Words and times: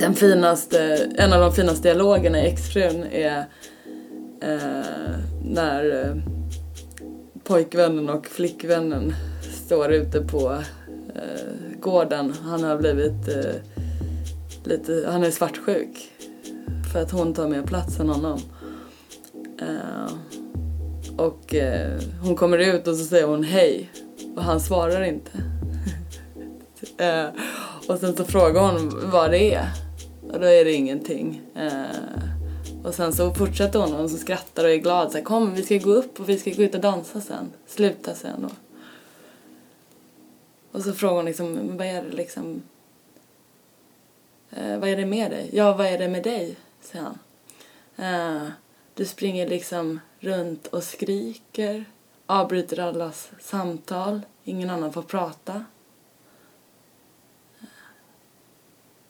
den 0.00 0.14
finaste, 0.14 1.08
en 1.14 1.32
av 1.32 1.40
de 1.40 1.52
finaste 1.52 1.88
dialogerna 1.88 2.42
i 2.42 2.46
Exfrun 2.46 3.04
är 3.04 3.38
eh, 4.40 5.16
när 5.44 6.04
eh, 6.04 6.16
pojkvännen 7.44 8.08
och 8.08 8.26
flickvännen 8.26 9.14
står 9.64 9.92
ute 9.92 10.20
på 10.20 10.52
eh, 11.14 11.80
gården. 11.80 12.34
Han 12.42 12.64
har 12.64 12.76
blivit 12.76 13.28
eh, 13.28 13.54
lite, 14.64 15.04
han 15.08 15.24
är 15.24 15.30
svartsjuk 15.30 16.12
för 16.92 17.02
att 17.02 17.10
hon 17.10 17.34
tar 17.34 17.48
mer 17.48 17.62
plats 17.62 18.00
än 18.00 18.08
honom. 18.08 18.40
Eh, 19.60 20.12
och 21.16 21.54
eh, 21.54 22.00
hon 22.22 22.36
kommer 22.36 22.58
ut 22.58 22.86
och 22.86 22.96
så 22.96 23.04
säger 23.04 23.26
hon 23.26 23.44
hej 23.44 23.90
och 24.36 24.42
han 24.42 24.60
svarar 24.60 25.02
inte. 25.02 25.30
eh, 27.04 27.26
och 27.88 27.98
sen 27.98 28.16
så 28.16 28.24
frågar 28.24 28.62
hon 28.62 29.10
vad 29.10 29.30
det 29.30 29.54
är 29.54 29.89
och 30.32 30.40
då 30.40 30.46
är 30.46 30.64
det 30.64 30.72
ingenting. 30.72 31.42
Eh, 31.54 32.20
och 32.84 32.94
sen 32.94 33.12
så 33.12 33.34
fortsätter 33.34 33.78
hon 33.78 33.92
och 33.92 33.98
hon 33.98 34.08
skrattar 34.08 34.64
och 34.64 34.70
är 34.70 34.76
glad 34.76 35.10
så 35.10 35.18
här, 35.18 35.24
kom 35.24 35.54
vi 35.54 35.62
ska 35.62 35.76
gå 35.76 35.90
upp 35.90 36.20
och 36.20 36.28
vi 36.28 36.38
ska 36.38 36.50
gå 36.50 36.62
ut 36.62 36.74
och 36.74 36.80
dansa 36.80 37.20
sen. 37.20 37.52
Sluta 37.66 38.14
sen 38.14 38.42
då. 38.42 38.48
Och 40.72 40.84
så 40.84 40.92
frågar 40.92 41.14
hon 41.14 41.24
liksom, 41.24 41.76
vad 41.76 41.86
är 41.86 42.02
det 42.02 42.16
liksom, 42.16 42.62
eh, 44.50 44.78
vad 44.78 44.88
är 44.88 44.96
det 44.96 45.06
med 45.06 45.30
dig? 45.30 45.50
Ja, 45.52 45.76
vad 45.76 45.86
är 45.86 45.98
det 45.98 46.08
med 46.08 46.22
dig? 46.22 46.56
säger 46.80 47.04
han. 47.04 47.18
Eh, 47.96 48.48
du 48.94 49.04
springer 49.04 49.48
liksom 49.48 50.00
runt 50.20 50.66
och 50.66 50.84
skriker, 50.84 51.84
avbryter 52.26 52.80
allas 52.80 53.30
samtal, 53.40 54.20
ingen 54.44 54.70
annan 54.70 54.92
får 54.92 55.02
prata. 55.02 55.64
Eh, 57.60 57.66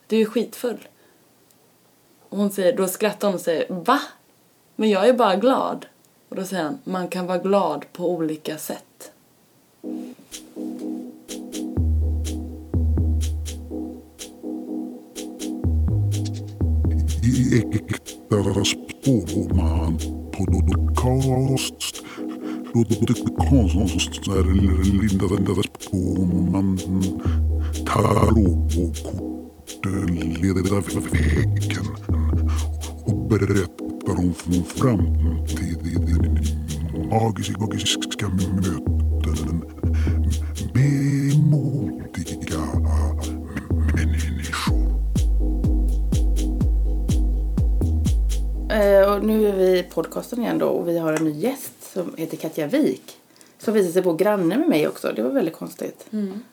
du 0.07 0.21
är 0.21 0.25
skitfull. 0.25 0.89
Och 2.31 2.39
hon 2.39 2.51
säger, 2.51 2.77
då 2.77 2.89
skrattar 2.89 3.29
hon 3.29 3.35
och 3.35 3.41
säger, 3.41 3.67
va? 3.69 4.01
Men 4.77 4.91
jag 4.91 5.09
är 5.09 5.13
bara 5.13 5.37
glad. 5.37 5.87
Och 6.29 6.37
då 6.37 6.45
säger 6.45 6.63
han, 6.63 6.79
man 6.85 7.09
kan 7.09 7.27
vara 7.27 7.39
glad 7.39 7.85
på 7.93 8.11
olika 8.11 8.59
sätt. 8.59 9.13
I 17.23 17.59
äkta 17.59 18.65
spåman 18.65 19.99
podcast 20.95 22.03
låter 22.75 23.37
konstnären 23.49 24.59
Linda 25.01 25.27
Spåman 25.81 26.79
tarotkorten 27.87 29.31
leda 30.43 30.61
vägen 30.61 32.10
berättar 33.31 34.19
om 34.19 34.35
framtiden 34.65 36.39
magiska, 37.11 37.59
magiska 37.59 38.29
möten 38.29 39.65
med 40.75 41.39
modiga 41.51 42.59
människor. 43.95 44.91
Eh, 48.71 49.13
och 49.13 49.25
nu 49.25 49.49
är 49.49 49.57
vi 49.57 49.79
i 49.79 49.83
podcasten 49.83 50.41
igen 50.41 50.59
då 50.59 50.67
och 50.67 50.89
vi 50.89 50.99
har 50.99 51.13
en 51.13 51.25
ny 51.25 51.31
gäst 51.31 51.93
som 51.93 52.15
heter 52.17 52.37
Katja 52.37 52.67
Wik. 52.67 53.17
Som 53.59 53.75
visade 53.75 53.93
sig 53.93 54.03
bo 54.03 54.15
granne 54.15 54.57
med 54.57 54.69
mig 54.69 54.89
också. 54.89 55.13
Det 55.17 55.23
var 55.23 55.31
väldigt 55.31 55.57
konstigt. 55.57 56.07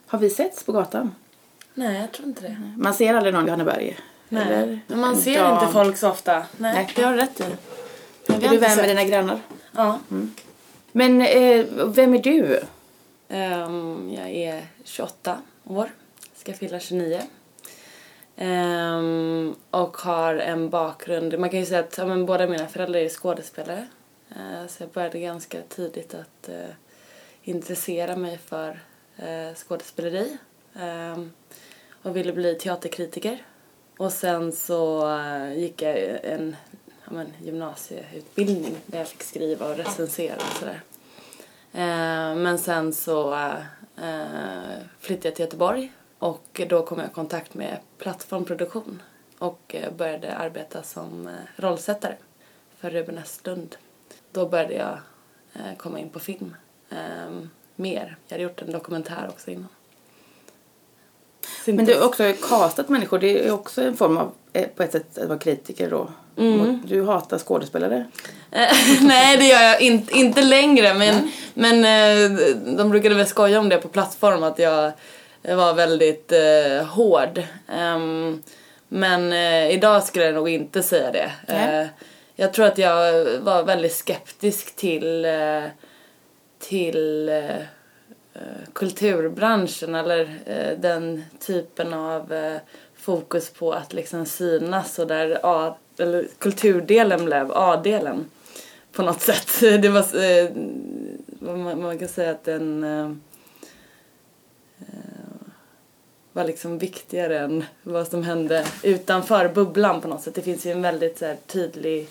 Har 0.07 0.19
vi 0.19 0.29
setts 0.29 0.63
på 0.63 0.71
gatan? 0.71 1.15
Nej, 1.73 2.01
jag 2.01 2.11
tror 2.11 2.27
inte 2.27 2.41
det. 2.41 2.57
Man 2.77 2.93
ser 2.93 3.13
aldrig 3.13 3.33
någon 3.33 3.43
i 3.43 3.47
Johanneberg. 3.47 3.97
Nej, 4.29 4.43
Eller 4.53 4.79
men 4.87 4.99
man 4.99 5.15
ser 5.17 5.43
dam. 5.43 5.53
inte 5.53 5.73
folk 5.73 5.97
så 5.97 6.09
ofta. 6.09 6.33
Nej, 6.57 6.73
Nej. 6.73 6.89
det 6.95 7.01
har 7.01 7.11
du 7.13 7.17
rätt 7.19 7.39
i. 7.39 7.43
Är 8.33 8.49
du 8.49 8.57
vän 8.57 8.77
med 8.77 8.89
dina 8.89 9.03
grannar? 9.03 9.39
Ja. 9.71 9.99
Men 10.91 11.21
eh, 11.21 11.65
vem 11.85 12.13
är 12.13 12.19
du? 12.19 12.59
Ehm, 13.29 14.13
jag 14.17 14.29
är 14.29 14.65
28 14.83 15.41
år, 15.65 15.89
ska 16.35 16.53
fylla 16.53 16.79
29. 16.79 17.21
Ehm, 18.35 19.55
och 19.71 19.97
har 19.97 20.35
en 20.35 20.69
bakgrund, 20.69 21.39
man 21.39 21.49
kan 21.49 21.59
ju 21.59 21.65
säga 21.65 21.79
att 21.79 21.97
ja, 21.97 22.05
men 22.05 22.25
båda 22.25 22.47
mina 22.47 22.67
föräldrar 22.67 22.99
är 22.99 23.09
skådespelare. 23.09 23.87
Eh, 24.29 24.67
så 24.67 24.83
jag 24.83 24.89
började 24.89 25.19
ganska 25.19 25.61
tidigt 25.69 26.13
att 26.13 26.49
eh, 26.49 26.69
intressera 27.43 28.15
mig 28.15 28.39
för 28.45 28.79
eh, 29.17 29.55
skådespeleri. 29.55 30.37
Ehm, 30.79 31.31
och 32.01 32.15
ville 32.15 32.33
bli 32.33 32.55
teaterkritiker. 32.55 33.43
Och 33.97 34.11
sen 34.11 34.51
så 34.51 35.11
eh, 35.17 35.53
gick 35.59 35.81
jag 35.81 36.19
en 36.23 36.55
ja, 37.05 37.11
men, 37.11 37.33
gymnasieutbildning 37.43 38.75
där 38.85 38.97
jag 38.97 39.07
fick 39.07 39.23
skriva 39.23 39.69
och 39.69 39.77
recensera 39.77 40.35
och 40.35 40.57
sådär. 40.59 40.81
Eh, 41.73 42.35
men 42.35 42.59
sen 42.59 42.93
så 42.93 43.33
eh, 44.01 44.79
flyttade 44.99 45.27
jag 45.27 45.35
till 45.35 45.45
Göteborg 45.45 45.91
och 46.19 46.61
då 46.69 46.85
kom 46.85 46.99
jag 46.99 47.07
i 47.07 47.13
kontakt 47.13 47.53
med 47.53 47.77
Plattformproduktion 47.97 49.01
och 49.37 49.75
eh, 49.75 49.93
började 49.93 50.35
arbeta 50.35 50.83
som 50.83 51.27
eh, 51.27 51.33
rollsättare 51.55 52.15
för 52.77 52.89
Ruben 52.89 53.17
Östlund. 53.17 53.75
Då 54.31 54.47
började 54.47 54.73
jag 54.73 54.99
komma 55.77 55.99
in 55.99 56.09
på 56.09 56.19
film 56.19 56.55
mer. 57.75 58.17
Jag 58.27 58.33
hade 58.33 58.43
gjort 58.43 58.61
en 58.61 58.71
dokumentär 58.71 59.27
också 59.29 59.51
innan. 59.51 59.67
Men 61.75 61.85
du 61.85 61.95
har 61.95 62.05
också 62.05 62.33
castat 62.49 62.89
människor. 62.89 63.19
Det 63.19 63.47
är 63.47 63.51
också 63.51 63.81
en 63.81 63.97
form 63.97 64.17
av, 64.17 64.31
eh, 64.53 64.67
på 64.75 64.83
ett 64.83 64.91
sätt, 64.91 65.17
att 65.17 65.27
vara 65.27 65.39
kritiker 65.39 65.89
då. 65.89 66.09
Mm. 66.37 66.81
Du 66.85 67.05
hatar 67.05 67.37
skådespelare. 67.37 68.05
Eh, 68.51 68.67
Nej, 69.01 69.37
det 69.37 69.45
gör 69.45 69.61
jag 69.61 69.81
inte, 69.81 70.17
inte 70.17 70.41
längre. 70.41 70.93
Men, 70.93 71.31
men 71.53 71.85
eh, 71.85 72.37
de 72.77 72.89
brukade 72.89 73.15
väl 73.15 73.27
skoja 73.27 73.59
om 73.59 73.69
det 73.69 73.77
på 73.77 73.87
plattform 73.87 74.43
att 74.43 74.59
jag 74.59 74.91
var 75.55 75.73
väldigt 75.73 76.31
eh, 76.31 76.87
hård. 76.87 77.43
Ehm, 77.67 78.43
men 78.87 79.33
eh, 79.33 79.71
idag 79.71 80.03
skulle 80.03 80.25
jag 80.25 80.35
nog 80.35 80.49
inte 80.49 80.83
säga 80.83 81.11
det. 81.11 81.31
Eh, 81.47 81.87
jag 82.35 82.53
tror 82.53 82.65
att 82.65 82.77
jag 82.77 83.25
var 83.39 83.63
väldigt 83.63 83.95
skeptisk 83.95 84.75
till, 84.75 85.27
till 86.59 87.29
Eh, 88.37 88.71
kulturbranschen 88.73 89.95
eller 89.95 90.35
eh, 90.45 90.79
den 90.79 91.23
typen 91.39 91.93
av 91.93 92.33
eh, 92.33 92.57
fokus 92.95 93.49
på 93.49 93.71
att 93.73 93.93
liksom 93.93 94.25
synas 94.25 94.99
och 94.99 95.07
där 95.07 95.39
A, 95.43 95.77
eller 95.97 96.27
kulturdelen 96.39 97.25
blev 97.25 97.51
A-delen 97.51 98.25
på 98.91 99.03
något 99.03 99.21
sätt. 99.21 99.59
Det 99.81 99.89
var, 99.89 100.23
eh, 100.23 100.49
man, 101.39 101.81
man 101.81 101.99
kan 101.99 102.07
säga 102.07 102.31
att 102.31 102.43
den 102.43 102.83
eh, 102.83 103.11
eh, 104.79 105.47
var 106.33 106.43
liksom 106.43 106.77
viktigare 106.77 107.39
än 107.39 107.63
vad 107.83 108.07
som 108.07 108.23
hände 108.23 108.65
utanför 108.83 109.49
bubblan 109.49 110.01
på 110.01 110.07
något 110.07 110.21
sätt. 110.21 110.35
Det 110.35 110.41
finns 110.41 110.65
ju 110.65 110.71
en 110.71 110.81
väldigt 110.81 111.17
så 111.17 111.25
här, 111.25 111.37
tydlig 111.47 112.07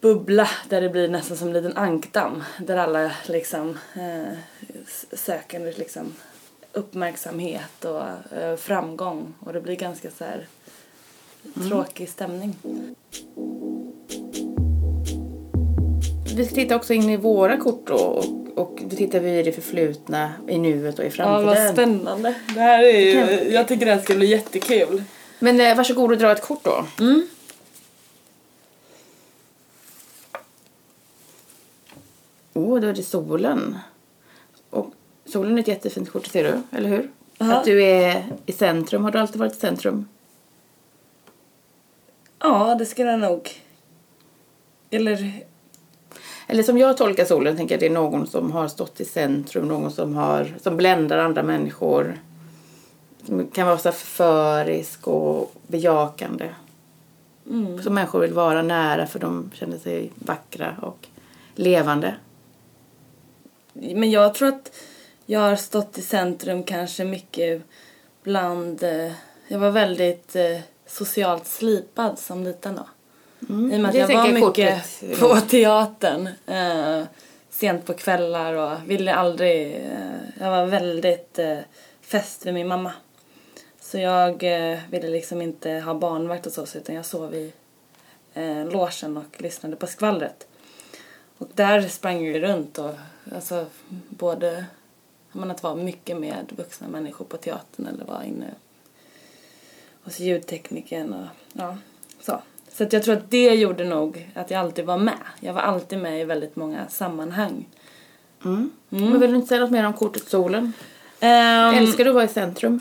bubbla 0.00 0.48
där 0.68 0.80
det 0.80 0.88
blir 0.88 1.08
nästan 1.08 1.36
som 1.36 1.48
en 1.48 1.54
liten 1.54 1.76
ankdamm 1.76 2.44
där 2.58 2.76
alla 2.76 3.12
liksom 3.26 3.78
eh, 3.94 4.32
s- 4.86 5.06
söker 5.12 5.72
liksom 5.78 6.14
uppmärksamhet 6.72 7.84
och 7.84 8.02
eh, 8.38 8.56
framgång 8.56 9.34
och 9.40 9.52
det 9.52 9.60
blir 9.60 9.76
ganska 9.76 10.10
så 10.10 10.24
här 10.24 10.46
tråkig 11.68 12.08
stämning. 12.08 12.56
Vi 16.36 16.44
ska 16.46 16.54
titta 16.54 16.76
också 16.76 16.92
in 16.94 17.10
i 17.10 17.16
våra 17.16 17.56
kort 17.56 17.86
då. 17.86 17.94
Och, 17.94 18.24
och 18.58 18.78
då 18.84 18.96
tittar 18.96 19.20
vi 19.20 19.38
i 19.38 19.42
det 19.42 19.52
förflutna, 19.52 20.32
i 20.48 20.58
nuet 20.58 20.98
och 20.98 21.04
i 21.04 21.08
Ja, 21.08 21.12
framtiden. 21.12 21.46
vad 21.46 21.72
spännande. 21.72 22.34
Det 22.54 22.60
här 22.60 22.82
är 22.84 22.98
ju, 23.00 23.50
jag 23.52 23.68
tycker 23.68 23.86
det 23.86 23.94
här 23.94 24.00
ska 24.02 24.14
bli 24.14 24.26
jättekul. 24.26 25.02
Men 25.38 25.60
eh, 25.60 25.76
varsågod 25.76 26.12
och 26.12 26.18
dra 26.18 26.32
ett 26.32 26.42
kort 26.42 26.64
då. 26.64 26.84
Mm. 27.00 27.28
Åh, 32.58 32.80
då 32.80 32.86
är 32.86 32.92
det 32.94 33.02
solen. 33.02 33.78
Och 34.70 34.92
solen 35.24 35.56
är 35.58 35.60
ett 35.62 35.68
jättefint 35.68 36.10
kort, 36.10 36.26
ser 36.26 36.44
du? 36.44 36.76
Eller 36.76 36.88
hur? 36.88 37.10
Ja. 37.38 37.56
Att 37.56 37.64
du 37.64 37.82
är 37.84 38.24
i 38.46 38.52
centrum. 38.52 39.04
Har 39.04 39.10
du 39.10 39.18
alltid 39.18 39.36
varit 39.40 39.52
i 39.56 39.60
centrum? 39.60 40.06
Ja, 42.38 42.74
det 42.74 42.86
ska 42.86 43.02
jag 43.02 43.20
nog. 43.20 43.50
Eller, 44.90 45.32
Eller 46.46 46.62
som 46.62 46.78
jag 46.78 46.96
tolkar 46.96 47.24
solen 47.24 47.56
tänker 47.56 47.74
jag 47.74 47.80
det 47.80 47.86
är 47.86 47.90
någon 47.90 48.26
som 48.26 48.52
har 48.52 48.68
stått 48.68 49.00
i 49.00 49.04
centrum, 49.04 49.68
någon 49.68 49.90
som, 49.90 50.14
har, 50.14 50.54
som 50.62 50.76
bländar 50.76 51.18
andra 51.18 51.42
människor. 51.42 52.18
Som 53.26 53.46
kan 53.46 53.66
vara 53.66 53.78
så 53.78 53.92
förförisk 53.92 55.06
och 55.08 55.54
bejakande. 55.66 56.48
mm. 57.50 57.82
Som 57.82 57.94
människor 57.94 58.20
vill 58.20 58.32
vara 58.32 58.62
nära 58.62 59.06
för 59.06 59.18
de 59.18 59.50
känner 59.54 59.78
sig 59.78 60.10
vackra 60.14 60.74
och 60.82 61.08
levande. 61.54 62.14
Men 63.80 64.10
jag 64.10 64.34
tror 64.34 64.48
att 64.48 64.72
jag 65.26 65.40
har 65.40 65.56
stått 65.56 65.98
i 65.98 66.02
centrum 66.02 66.62
kanske 66.62 67.04
mycket 67.04 67.62
bland 68.22 68.82
eh, 68.82 69.12
jag 69.48 69.58
var 69.58 69.70
väldigt 69.70 70.36
eh, 70.36 70.58
socialt 70.86 71.46
slipad 71.46 72.18
som 72.18 72.44
liten 72.44 72.76
då. 72.76 72.88
Mm. 73.48 73.72
I 73.72 73.76
och 73.76 73.80
med 73.80 73.88
att 73.88 73.96
jag 73.96 74.08
var 74.08 74.32
mycket 74.32 75.00
kortet. 75.00 75.20
på 75.20 75.40
teatern. 75.40 76.28
Eh, 76.46 77.04
sent 77.50 77.86
på 77.86 77.94
kvällar 77.94 78.54
och 78.54 78.90
ville 78.90 79.14
aldrig... 79.14 79.74
Eh, 79.76 80.40
jag 80.40 80.50
var 80.50 80.66
väldigt 80.66 81.38
eh, 81.38 81.58
fäst 82.00 82.46
vid 82.46 82.54
min 82.54 82.68
mamma. 82.68 82.92
Så 83.80 83.98
jag 83.98 84.42
eh, 84.42 84.78
ville 84.90 85.08
liksom 85.08 85.42
inte 85.42 85.70
ha 85.70 85.94
barnvakt 85.94 86.46
och 86.46 86.52
så, 86.52 86.78
utan 86.78 86.94
jag 86.94 87.04
sov 87.04 87.34
i 87.34 87.52
eh, 88.34 88.64
logen 88.64 89.16
och 89.16 89.42
lyssnade 89.42 89.76
på 89.76 89.86
skvallret. 89.86 90.47
Och 91.38 91.48
där 91.54 91.88
sprang 91.88 92.20
ju 92.20 92.40
runt 92.40 92.78
och 92.78 92.94
alltså 93.34 93.66
både 94.08 94.64
menar, 95.32 95.54
att 95.54 95.62
vara 95.62 95.74
mycket 95.74 96.16
med 96.16 96.52
vuxna 96.56 96.88
människor 96.88 97.24
på 97.24 97.36
teatern 97.36 97.86
eller 97.86 98.04
vara 98.04 98.24
inne 98.24 98.54
hos 100.02 100.20
ljudteknikern 100.20 101.12
och 101.12 101.26
ja, 101.52 101.76
så. 102.20 102.42
Så 102.72 102.84
att 102.84 102.92
jag 102.92 103.02
tror 103.02 103.16
att 103.16 103.30
det 103.30 103.54
gjorde 103.54 103.84
nog 103.84 104.30
att 104.34 104.50
jag 104.50 104.60
alltid 104.60 104.84
var 104.84 104.98
med. 104.98 105.18
Jag 105.40 105.52
var 105.52 105.60
alltid 105.60 105.98
med 105.98 106.20
i 106.20 106.24
väldigt 106.24 106.56
många 106.56 106.88
sammanhang. 106.88 107.68
Mm. 108.44 108.70
Men 108.88 109.20
vill 109.20 109.30
du 109.30 109.36
inte 109.36 109.48
säga 109.48 109.60
något 109.60 109.70
mer 109.70 109.86
om 109.86 109.92
kortet 109.92 110.28
solen? 110.28 110.72
Ehm, 111.20 111.74
Älskar 111.74 112.04
du 112.04 112.10
att 112.10 112.14
vara 112.14 112.24
i 112.24 112.28
centrum? 112.28 112.80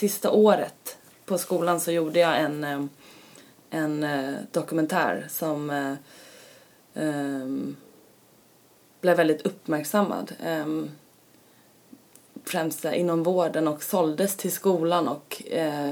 sista 0.00 0.30
året 0.30 0.98
på 1.24 1.38
skolan 1.38 1.80
så 1.80 1.92
gjorde 1.92 2.20
jag 2.20 2.40
en, 2.40 2.64
eh, 2.64 2.84
en 3.70 4.02
eh, 4.04 4.34
dokumentär 4.52 5.26
som 5.30 5.70
um, 6.94 7.76
blev 9.00 9.16
väldigt 9.16 9.46
uppmärksammad. 9.46 10.32
Um, 10.46 10.90
främst 12.44 12.84
inom 12.84 13.22
vården 13.22 13.68
och 13.68 13.82
såldes 13.82 14.36
till 14.36 14.52
skolan 14.52 15.08
och 15.08 15.42
uh, 15.54 15.90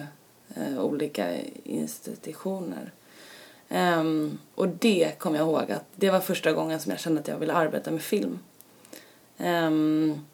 uh, 0.56 0.80
olika 0.80 1.36
institutioner. 1.64 2.92
Um, 3.68 4.38
och 4.54 4.68
det 4.68 5.18
kommer 5.18 5.38
jag 5.38 5.48
ihåg 5.48 5.72
att 5.72 5.84
det 5.94 6.10
var 6.10 6.20
första 6.20 6.52
gången 6.52 6.80
som 6.80 6.90
jag 6.90 7.00
kände 7.00 7.20
att 7.20 7.28
jag 7.28 7.38
ville 7.38 7.52
arbeta 7.52 7.90
med 7.90 8.02
film. 8.02 8.38
Um, 9.38 10.26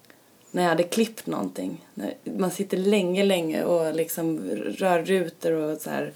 när 0.51 0.63
jag 0.63 0.69
hade 0.69 0.83
klippt 0.83 1.27
någonting. 1.27 1.85
När 1.93 2.13
man 2.23 2.51
sitter 2.51 2.77
länge, 2.77 3.23
länge 3.23 3.63
och 3.63 3.95
liksom 3.95 4.39
rör 4.49 5.03
rutor 5.03 5.51
och 5.51 5.81
så 5.81 5.89
här 5.89 6.13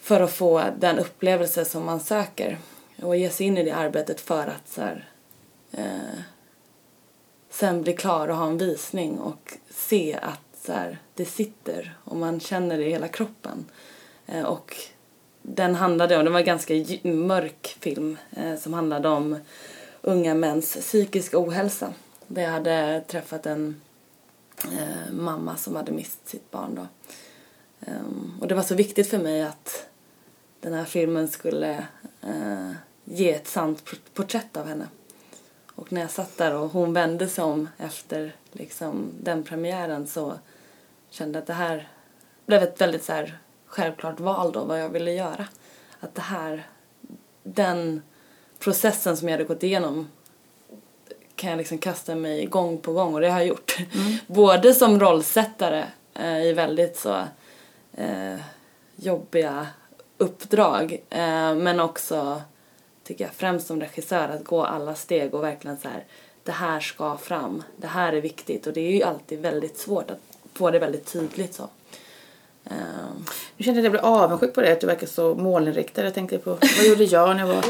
för 0.00 0.20
att 0.20 0.32
få 0.32 0.64
den 0.78 0.98
upplevelse 0.98 1.64
som 1.64 1.84
man 1.84 2.00
söker 2.00 2.58
och 3.02 3.16
ge 3.16 3.30
sig 3.30 3.46
in 3.46 3.58
i 3.58 3.62
det 3.62 3.70
arbetet 3.70 4.20
för 4.20 4.46
att 4.46 4.68
så 4.68 4.80
här, 4.80 5.08
eh, 5.72 6.20
sen 7.50 7.82
bli 7.82 7.92
klar 7.92 8.28
och 8.28 8.36
ha 8.36 8.46
en 8.46 8.58
visning 8.58 9.18
och 9.18 9.52
se 9.70 10.18
att 10.22 10.40
så 10.62 10.72
här, 10.72 10.98
det 11.14 11.24
sitter 11.24 11.96
och 12.04 12.16
man 12.16 12.40
känner 12.40 12.78
det 12.78 12.84
i 12.84 12.90
hela 12.90 13.08
kroppen. 13.08 13.66
Eh, 14.26 14.42
och 14.44 14.76
den 15.42 15.74
handlade 15.74 16.16
om, 16.16 16.24
det 16.24 16.30
var 16.30 16.38
en 16.38 16.46
ganska 16.46 16.74
mörk 17.02 17.76
film 17.80 18.18
eh, 18.30 18.56
som 18.56 18.72
handlade 18.72 19.08
om 19.08 19.36
unga 20.02 20.34
mäns 20.34 20.74
psykiska 20.74 21.38
ohälsa. 21.38 21.92
Där 22.26 22.42
jag 22.42 22.50
hade 22.50 23.04
träffat 23.06 23.46
en 23.46 23.80
eh, 24.64 25.12
mamma 25.12 25.56
som 25.56 25.76
hade 25.76 25.92
mist 25.92 26.28
sitt 26.28 26.50
barn 26.50 26.74
då. 26.74 26.86
Ehm, 27.80 28.32
och 28.40 28.48
det 28.48 28.54
var 28.54 28.62
så 28.62 28.74
viktigt 28.74 29.10
för 29.10 29.18
mig 29.18 29.42
att 29.42 29.86
den 30.60 30.72
här 30.72 30.84
filmen 30.84 31.28
skulle 31.28 31.86
eh, 32.22 32.70
ge 33.10 33.32
ett 33.32 33.48
sant 33.48 33.84
port- 33.84 34.14
porträtt 34.14 34.56
av 34.56 34.66
henne. 34.66 34.88
Och 35.74 35.92
när 35.92 36.00
jag 36.00 36.10
satt 36.10 36.36
där 36.36 36.54
och 36.54 36.70
hon 36.70 36.92
vände 36.92 37.28
sig 37.28 37.44
om 37.44 37.68
efter 37.78 38.36
liksom, 38.52 39.10
den 39.20 39.44
premiären 39.44 40.06
så 40.06 40.38
kände 41.10 41.36
jag 41.36 41.42
att 41.42 41.46
det 41.46 41.52
här 41.52 41.88
blev 42.46 42.62
ett 42.62 42.80
väldigt 42.80 43.04
så 43.04 43.12
här, 43.12 43.38
självklart 43.66 44.20
val 44.20 44.52
då 44.52 44.64
vad 44.64 44.80
jag 44.80 44.88
ville 44.88 45.12
göra. 45.12 45.46
Att 46.00 46.14
det 46.14 46.22
här, 46.22 46.66
den 47.42 48.02
processen 48.58 49.16
som 49.16 49.28
jag 49.28 49.32
hade 49.32 49.44
gått 49.44 49.62
igenom 49.62 50.08
kan 51.36 51.50
jag 51.50 51.56
liksom 51.56 51.78
kasta 51.78 52.14
mig 52.14 52.46
gång 52.46 52.78
på 52.78 52.92
gång 52.92 53.14
och 53.14 53.20
det 53.20 53.30
har 53.30 53.38
jag 53.38 53.48
gjort. 53.48 53.78
Både 54.26 54.74
som 54.74 55.00
rollsättare 55.00 55.84
eh, 56.14 56.42
i 56.42 56.52
väldigt 56.52 56.96
så 56.96 57.24
eh, 57.92 58.36
jobbiga 58.96 59.66
uppdrag 60.18 60.92
eh, 61.10 61.54
men 61.54 61.80
också 61.80 62.42
tycker 63.08 63.24
jag 63.24 63.34
främst 63.34 63.66
som 63.66 63.80
regissör 63.80 64.28
att 64.28 64.44
gå 64.44 64.64
alla 64.64 64.94
steg 64.94 65.34
och 65.34 65.42
verkligen 65.44 65.76
så 65.78 65.88
här 65.88 66.04
det 66.44 66.52
här 66.52 66.80
ska 66.80 67.16
fram, 67.16 67.62
det 67.76 67.86
här 67.86 68.12
är 68.12 68.20
viktigt 68.20 68.66
och 68.66 68.72
det 68.72 68.80
är 68.80 68.92
ju 68.92 69.02
alltid 69.02 69.40
väldigt 69.40 69.78
svårt 69.78 70.10
att 70.10 70.20
få 70.54 70.70
det 70.70 70.78
väldigt 70.78 71.12
tydligt 71.12 71.54
så. 71.54 71.62
Eh, 72.64 72.72
Nu 73.56 73.64
kände 73.64 73.80
jag 73.80 73.80
att 73.80 73.84
jag 73.84 73.92
blev 73.92 74.04
avundsjuk 74.04 74.54
på 74.54 74.60
det, 74.60 74.72
att 74.72 74.80
du 74.80 74.86
verkar 74.86 75.06
så 75.06 75.34
målinriktad. 75.34 76.04
Jag 76.04 76.14
tänkte 76.14 76.38
på, 76.38 76.50
vad 76.50 76.86
gjorde 76.88 77.04
jag 77.04 77.36
när 77.36 77.46
jag 77.46 77.54
var 77.54 77.62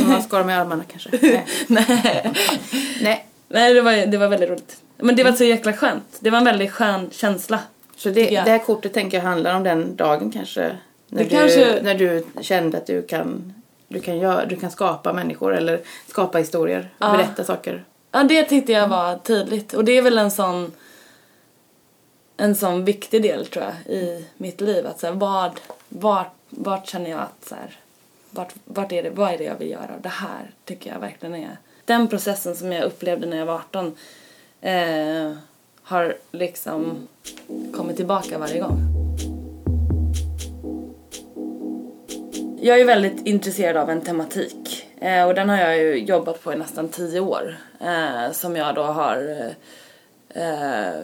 hemma 0.00 0.16
och 0.16 0.22
skar 0.24 0.50
i 0.50 0.52
armarna 0.52 0.84
kanske? 0.90 1.10
Nej. 1.22 1.44
nej. 1.68 2.32
Nej. 3.02 3.26
nej, 3.48 3.74
det 3.74 3.80
var, 3.80 4.06
det 4.06 4.18
var 4.18 4.28
väldigt 4.28 4.50
roligt. 4.50 4.76
Men 4.96 5.16
det 5.16 5.24
var 5.24 5.32
så 5.32 5.44
jäkla 5.44 5.72
skönt. 5.72 6.18
Det 6.20 6.30
var 6.30 6.38
en 6.38 6.44
väldigt 6.44 6.70
skön 6.72 7.10
känsla. 7.12 7.60
Så 7.96 8.08
det, 8.10 8.24
det 8.30 8.50
här 8.50 8.58
kortet 8.58 8.92
tänker 8.94 9.16
jag 9.18 9.24
handlar 9.24 9.56
om 9.56 9.62
den 9.62 9.96
dagen 9.96 10.32
kanske? 10.32 10.76
När, 11.08 11.18
Det 11.18 11.24
du, 11.24 11.30
kanske- 11.30 11.82
när 11.82 11.94
du 11.94 12.24
kände 12.40 12.78
att 12.78 12.86
du 12.86 13.02
kan, 13.02 13.54
du, 13.94 14.00
kan 14.00 14.18
göra, 14.18 14.46
du 14.46 14.56
kan 14.56 14.70
skapa 14.70 15.12
människor 15.12 15.54
eller 15.56 15.80
skapa 16.06 16.38
historier, 16.38 16.90
Ja. 16.98 17.12
berätta 17.12 17.44
saker. 17.44 17.84
Ja, 18.10 18.24
det 18.24 18.42
tyckte 18.44 18.72
jag 18.72 18.88
var 18.88 19.16
tydligt. 19.16 19.72
Och 19.74 19.84
det 19.84 19.92
är 19.98 20.02
väl 20.02 20.18
en 20.18 20.30
sån 20.30 20.72
en 22.36 22.54
sån 22.54 22.84
viktig 22.84 23.22
del 23.22 23.46
tror 23.46 23.64
jag 23.64 23.96
i 23.96 24.26
mitt 24.36 24.60
liv. 24.60 24.86
Att 24.86 25.00
så 25.00 25.06
här, 25.06 25.14
vad, 25.14 25.60
vart, 25.88 26.32
vart 26.50 26.88
känner 26.88 27.10
jag 27.10 27.20
att 27.20 27.48
så 27.48 27.54
här, 27.54 27.76
vart, 28.30 28.52
vart 28.64 28.92
är 28.92 29.02
det, 29.02 29.10
vad 29.10 29.32
är 29.32 29.38
det 29.38 29.44
jag 29.44 29.58
vill 29.58 29.70
göra? 29.70 29.90
Det 30.02 30.08
här 30.08 30.50
tycker 30.64 30.92
jag 30.92 30.98
verkligen 31.00 31.34
är 31.34 31.58
den 31.84 32.08
processen 32.08 32.56
som 32.56 32.72
jag 32.72 32.84
upplevde 32.84 33.26
när 33.26 33.36
jag 33.36 33.46
var 33.46 33.54
18 33.54 33.96
eh, 34.60 35.32
har 35.82 36.16
liksom 36.30 37.08
kommit 37.72 37.96
tillbaka 37.96 38.38
varje 38.38 38.60
gång. 38.60 38.93
Jag 42.64 42.80
är 42.80 42.84
väldigt 42.84 43.26
intresserad 43.26 43.76
av 43.76 43.90
en 43.90 44.00
tematik 44.00 44.86
eh, 45.00 45.26
och 45.26 45.34
den 45.34 45.48
har 45.48 45.56
jag 45.56 45.78
ju 45.78 45.98
jobbat 45.98 46.42
på 46.42 46.52
i 46.52 46.56
nästan 46.56 46.88
tio 46.88 47.20
år. 47.20 47.56
Eh, 47.80 48.32
som 48.32 48.56
jag 48.56 48.74
då 48.74 48.82
har 48.82 49.46
eh, 50.28 51.00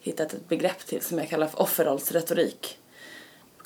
hittat 0.00 0.32
ett 0.32 0.48
begrepp 0.48 0.86
till 0.86 1.02
som 1.02 1.18
jag 1.18 1.28
kallar 1.28 1.46
för 1.46 1.62
offerrollsretorik. 1.62 2.78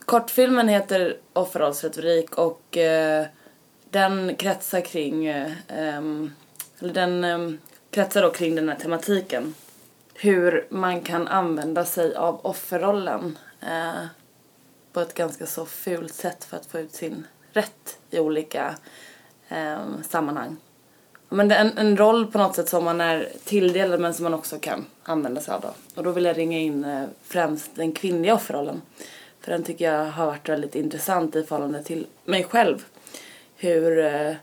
Kortfilmen 0.04 0.68
heter 0.68 1.16
Offerrollsretorik 1.32 2.38
och 2.38 2.76
eh, 2.76 3.26
den 3.90 4.34
kretsar 4.36 4.80
kring, 4.80 5.26
eh, 5.26 5.52
eller 5.68 6.92
den 6.92 7.24
eh, 7.24 7.50
kretsar 7.90 8.22
då 8.22 8.30
kring 8.30 8.54
den 8.54 8.68
här 8.68 8.76
tematiken. 8.76 9.54
Hur 10.14 10.66
man 10.70 11.00
kan 11.00 11.28
använda 11.28 11.84
sig 11.84 12.14
av 12.14 12.40
offerrollen 12.46 13.38
eh, 13.60 14.04
på 14.92 15.00
ett 15.00 15.14
ganska 15.14 15.46
så 15.46 15.66
fult 15.66 16.14
sätt 16.14 16.44
för 16.44 16.56
att 16.56 16.66
få 16.66 16.78
ut 16.78 16.94
sin 16.94 17.26
rätt 17.52 17.98
i 18.10 18.18
olika 18.18 18.74
eh, 19.48 19.84
sammanhang. 20.08 20.56
Men 21.28 21.48
det 21.48 21.54
är 21.54 21.60
en, 21.60 21.78
en 21.78 21.96
roll 21.96 22.26
på 22.26 22.38
något 22.38 22.56
sätt 22.56 22.68
som 22.68 22.84
man 22.84 23.00
är 23.00 23.28
tilldelad 23.44 24.00
men 24.00 24.14
som 24.14 24.22
man 24.22 24.34
också 24.34 24.58
kan 24.58 24.86
använda 25.02 25.40
sig 25.40 25.54
av 25.54 25.60
då. 25.60 25.74
Och 25.94 26.04
då 26.04 26.10
vill 26.12 26.24
jag 26.24 26.38
ringa 26.38 26.58
in 26.58 26.84
eh, 26.84 27.04
främst 27.22 27.70
den 27.74 27.92
kvinnliga 27.92 28.34
offerrollen. 28.34 28.82
För 29.40 29.52
den 29.52 29.62
tycker 29.62 29.92
jag 29.92 30.04
har 30.04 30.26
varit 30.26 30.48
väldigt 30.48 30.74
intressant 30.74 31.36
i 31.36 31.42
förhållande 31.42 31.82
till 31.82 32.06
mig 32.24 32.44
själv. 32.44 32.84
Hur, 33.56 33.98
eh, 33.98 34.34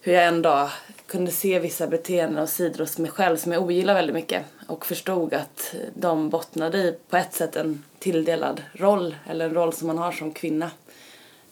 hur 0.00 0.12
jag 0.12 0.26
en 0.26 0.42
dag 0.42 0.70
kunde 1.08 1.30
se 1.30 1.58
vissa 1.58 1.86
beteenden 1.86 2.42
och 2.42 2.48
sidor 2.48 2.78
hos 2.78 2.98
mig 2.98 3.10
själv 3.10 3.36
som 3.36 3.52
jag 3.52 3.62
ogillar 3.62 3.94
väldigt 3.94 4.14
mycket. 4.14 4.44
Och 4.66 4.86
förstod 4.86 5.34
att 5.34 5.74
de 5.94 6.28
bottnade 6.28 6.78
i 6.78 6.98
på 7.08 7.16
ett 7.16 7.34
sätt 7.34 7.56
en 7.56 7.84
tilldelad 7.98 8.62
roll. 8.72 9.16
Eller 9.26 9.44
en 9.44 9.54
roll 9.54 9.72
som 9.72 9.86
man 9.86 9.98
har 9.98 10.12
som 10.12 10.32
kvinna. 10.32 10.70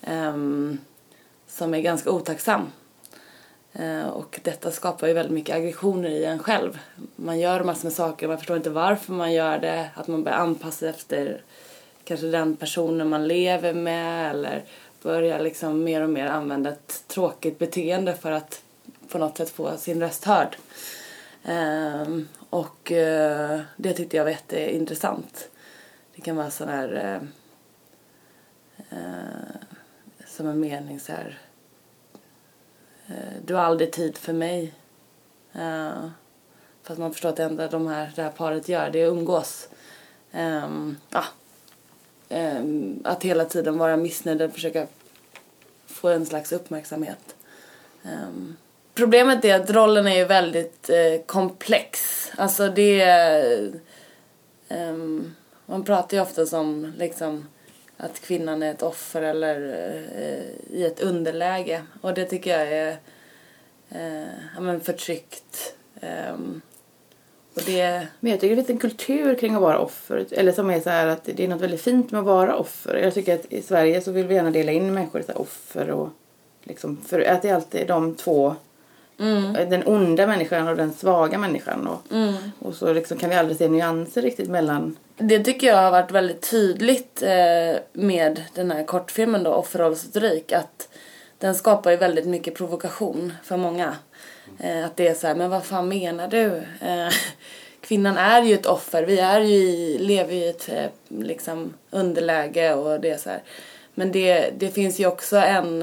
um, 0.06 0.78
som 1.48 1.74
är 1.74 1.80
ganska 1.80 2.10
otacksam. 2.10 2.72
Uh, 3.80 4.06
och 4.06 4.40
detta 4.42 4.70
skapar 4.70 5.06
ju 5.06 5.12
väldigt 5.12 5.34
mycket 5.34 5.56
aggressioner 5.56 6.08
i 6.08 6.24
en 6.24 6.38
själv. 6.38 6.78
Man 7.16 7.38
gör 7.38 7.64
massor 7.64 7.84
med 7.84 7.92
saker, 7.92 8.28
man 8.28 8.38
förstår 8.38 8.56
inte 8.56 8.70
varför 8.70 9.12
man 9.12 9.32
gör 9.32 9.58
det. 9.58 9.90
Att 9.94 10.08
man 10.08 10.24
börjar 10.24 10.38
anpassa 10.38 10.78
sig 10.78 10.88
efter 10.88 11.42
kanske 12.04 12.26
den 12.26 12.56
personen 12.56 13.08
man 13.08 13.28
lever 13.28 13.74
med 13.74 14.30
eller 14.30 14.64
börjar 15.02 15.40
liksom 15.40 15.84
mer 15.84 16.02
och 16.02 16.10
mer 16.10 16.26
använda 16.26 16.70
ett 16.70 17.04
tråkigt 17.06 17.58
beteende 17.58 18.14
för 18.14 18.32
att 18.32 18.62
på 19.08 19.18
något 19.18 19.36
sätt 19.36 19.50
få 19.50 19.76
sin 19.76 20.00
röst 20.00 20.24
hörd. 20.24 20.56
Um, 21.44 22.28
och 22.50 22.90
uh, 22.90 23.60
det 23.76 23.92
tyckte 23.96 24.16
jag 24.16 24.24
var 24.24 24.30
jätteintressant. 24.30 25.48
Det 26.14 26.22
kan 26.22 26.36
vara 26.36 26.50
sån 26.50 26.68
här 26.68 27.20
uh, 28.92 28.98
som 30.26 30.48
en 30.48 30.60
mening 30.60 31.00
så 31.00 31.12
här 31.12 31.38
du 33.44 33.54
har 33.54 33.62
aldrig 33.62 33.92
tid 33.92 34.18
för 34.18 34.32
mig. 34.32 34.74
Uh, 35.56 36.08
fast 36.82 37.00
man 37.00 37.12
förstår 37.12 37.28
att 37.28 37.36
det 37.36 37.44
enda 37.44 37.68
de 37.68 37.86
här, 37.86 38.12
det 38.16 38.22
här 38.22 38.30
paret 38.30 38.68
gör 38.68 38.90
det 38.90 39.00
är 39.00 39.06
att 39.06 39.12
umgås. 39.12 39.68
Um, 40.32 40.96
ja, 41.10 41.24
ehm, 42.28 43.00
att 43.04 43.22
hela 43.22 43.44
tiden 43.44 43.78
vara 43.78 43.96
missnöjd 43.96 44.42
och 44.42 44.52
försöka 44.52 44.86
få 45.86 46.08
en 46.08 46.26
slags 46.26 46.52
uppmärksamhet. 46.52 47.36
Um, 48.02 48.56
problemet 48.96 49.44
är 49.44 49.54
att 49.54 49.70
rollen 49.70 50.06
är 50.06 50.16
ju 50.16 50.24
väldigt 50.24 50.90
eh, 50.90 51.20
komplex. 51.26 52.26
Alltså 52.36 52.68
det 52.68 53.00
är... 53.00 53.72
Ehm, 54.68 55.34
man 55.66 55.84
pratar 55.84 56.16
ju 56.16 56.22
ofta 56.22 56.58
om 56.58 56.92
liksom 56.98 57.48
att 57.96 58.20
kvinnan 58.20 58.62
är 58.62 58.70
ett 58.70 58.82
offer 58.82 59.22
eller 59.22 59.56
eh, 60.16 60.76
i 60.76 60.84
ett 60.84 61.00
underläge. 61.00 61.82
Och 62.00 62.14
det 62.14 62.24
tycker 62.24 62.58
jag 62.58 62.72
är 62.72 62.96
eh, 63.90 64.28
ja, 64.54 64.60
men 64.60 64.80
förtryckt. 64.80 65.74
Ehm, 66.00 66.60
och 67.54 67.62
det... 67.66 68.06
Men 68.20 68.30
jag 68.30 68.40
tycker 68.40 68.56
det 68.56 68.64
finns 68.64 68.70
en 68.70 68.90
kultur 68.90 69.34
kring 69.34 69.54
att 69.54 69.62
vara 69.62 69.78
offer. 69.78 70.26
Eller 70.30 70.52
som 70.52 70.70
är 70.70 70.80
så 70.80 70.90
här 70.90 71.06
att 71.06 71.24
det 71.24 71.44
är 71.44 71.48
något 71.48 71.60
väldigt 71.60 71.82
fint 71.82 72.10
med 72.10 72.18
att 72.18 72.26
vara 72.26 72.56
offer. 72.56 72.94
Jag 72.96 73.14
tycker 73.14 73.34
att 73.34 73.52
i 73.52 73.62
Sverige 73.62 74.00
så 74.00 74.12
vill 74.12 74.26
vi 74.26 74.34
gärna 74.34 74.50
dela 74.50 74.72
in 74.72 74.94
människor 74.94 75.20
i 75.20 75.24
offer 75.34 75.90
och 75.90 76.08
liksom 76.62 76.96
för 76.96 77.20
att 77.20 77.42
det 77.42 77.48
är 77.48 77.54
alltid 77.54 77.86
de 77.86 78.14
två 78.14 78.56
den 79.68 79.82
onda 79.86 80.26
människan 80.26 80.68
och 80.68 80.76
den 80.76 80.92
svaga 80.92 81.38
människan. 81.38 81.86
Och, 81.86 82.02
och 82.58 82.74
så 82.74 82.92
liksom 82.92 83.18
kan 83.18 83.30
vi 83.30 83.36
aldrig 83.36 83.58
se 83.58 83.68
nyanser 83.68 84.22
riktigt 84.22 84.48
mellan 84.48 84.96
Det 85.18 85.38
tycker 85.38 85.66
jag 85.66 85.76
har 85.76 85.90
varit 85.90 86.10
väldigt 86.10 86.50
tydligt 86.50 87.22
eh, 87.22 87.80
med 87.92 88.42
den 88.54 88.70
här 88.70 88.84
kortfilmen 88.84 89.42
då, 89.42 89.52
Offerrollsretorik, 89.52 90.52
att 90.52 90.88
den 91.38 91.54
skapar 91.54 91.90
ju 91.90 91.96
väldigt 91.96 92.26
mycket 92.26 92.54
provokation 92.54 93.32
för 93.44 93.56
många. 93.56 93.96
Eh, 94.58 94.84
att 94.84 94.96
det 94.96 95.08
är 95.08 95.14
så 95.14 95.26
här, 95.26 95.34
men 95.34 95.50
vad 95.50 95.64
fan 95.64 95.88
menar 95.88 96.28
du? 96.28 96.46
Eh, 96.80 97.12
kvinnan 97.80 98.16
är 98.16 98.42
ju 98.42 98.54
ett 98.54 98.66
offer, 98.66 99.02
vi 99.02 99.18
är 99.18 99.40
ju 99.40 99.54
i, 99.54 99.98
lever 99.98 100.34
ju 100.34 100.40
i 100.40 100.48
ett 100.48 100.70
liksom 101.08 101.74
underläge 101.90 102.74
och 102.74 103.00
det 103.00 103.10
är 103.10 103.16
så 103.16 103.30
här. 103.30 103.42
Men 103.94 104.12
det, 104.12 104.50
det 104.58 104.68
finns 104.68 105.00
ju 105.00 105.06
också 105.06 105.36
en, 105.36 105.82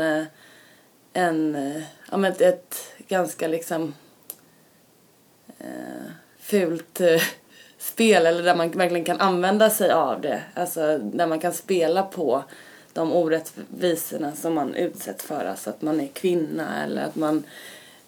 en 1.14 1.58
ja 2.12 2.18
men 2.18 2.32
ett, 2.32 2.42
ett 2.42 2.93
ganska 3.14 3.48
liksom 3.48 3.94
eh, 5.60 6.12
fult 6.40 7.02
eh, 7.02 7.22
spel 7.78 8.26
eller 8.26 8.44
där 8.44 8.56
man 8.56 8.72
verkligen 8.72 9.06
kan 9.06 9.20
använda 9.20 9.70
sig 9.70 9.92
av 9.92 10.22
det. 10.22 10.44
Alltså 10.54 10.98
där 10.98 11.28
man 11.28 11.40
kan 11.40 11.54
spela 11.54 12.04
på 12.04 12.44
de 12.94 13.14
orättvisorna 13.14 14.32
som 14.32 14.54
man 14.54 14.76
utsätts 14.76 15.24
för. 15.24 15.46
Alltså 15.46 15.70
att 15.70 15.82
man 15.82 16.02
är 16.02 16.08
kvinna 16.08 16.84
eller 16.84 17.04
att 17.04 17.16
man 17.16 17.44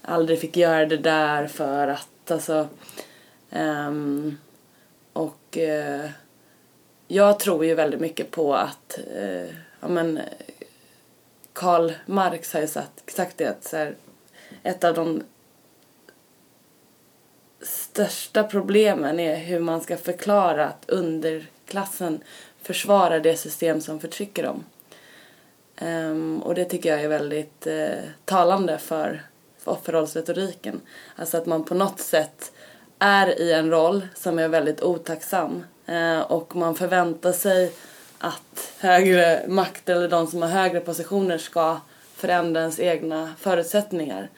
aldrig 0.01 0.39
fick 0.39 0.57
göra 0.57 0.85
det 0.85 0.97
där 0.97 1.47
för 1.47 1.87
att 1.87 2.31
alltså 2.31 2.67
ehm, 3.51 4.37
och 5.13 5.57
eh, 5.57 6.09
jag 7.07 7.39
tror 7.39 7.65
ju 7.65 7.75
väldigt 7.75 7.99
mycket 7.99 8.31
på 8.31 8.55
att 8.55 8.99
eh, 9.15 9.49
ja 9.79 9.87
men 9.87 10.19
Karl 11.53 11.91
Marx 12.05 12.53
har 12.53 12.61
ju 12.61 12.67
sagt, 12.67 13.13
sagt 13.15 13.37
det 13.37 13.45
att 13.45 13.63
så 13.63 13.77
här, 13.77 13.95
ett 14.65 14.83
av 14.83 14.93
de 14.93 15.23
största 17.61 18.43
problemen 18.43 19.19
är 19.19 19.35
hur 19.35 19.59
man 19.59 19.81
ska 19.81 19.97
förklara 19.97 20.65
att 20.65 20.89
underklassen 20.89 22.19
försvarar 22.61 23.19
det 23.19 23.37
system 23.37 23.81
som 23.81 23.99
förtrycker 23.99 24.43
dem. 24.43 24.63
Um, 25.81 26.41
och 26.41 26.55
det 26.55 26.65
tycker 26.65 26.89
jag 26.89 27.01
är 27.01 27.07
väldigt 27.07 27.67
uh, 27.67 27.89
talande 28.25 28.77
för, 28.77 29.21
för 29.57 29.71
offerrollsretoriken. 29.71 30.81
Alltså 31.15 31.37
att 31.37 31.45
man 31.45 31.63
på 31.63 31.73
något 31.73 31.99
sätt 31.99 32.51
är 32.99 33.39
i 33.39 33.53
en 33.53 33.69
roll 33.69 34.07
som 34.15 34.39
är 34.39 34.47
väldigt 34.47 34.83
otacksam 34.83 35.63
uh, 35.89 36.19
och 36.19 36.55
man 36.55 36.75
förväntar 36.75 37.31
sig 37.31 37.73
att 38.17 38.73
högre 38.79 39.47
makt 39.47 39.89
eller 39.89 40.07
de 40.07 40.27
som 40.27 40.41
har 40.41 40.49
högre 40.49 40.79
positioner 40.79 41.37
ska 41.37 41.77
förändra 42.15 42.61
ens 42.61 42.79
egna 42.79 43.33
förutsättningar. 43.39 44.29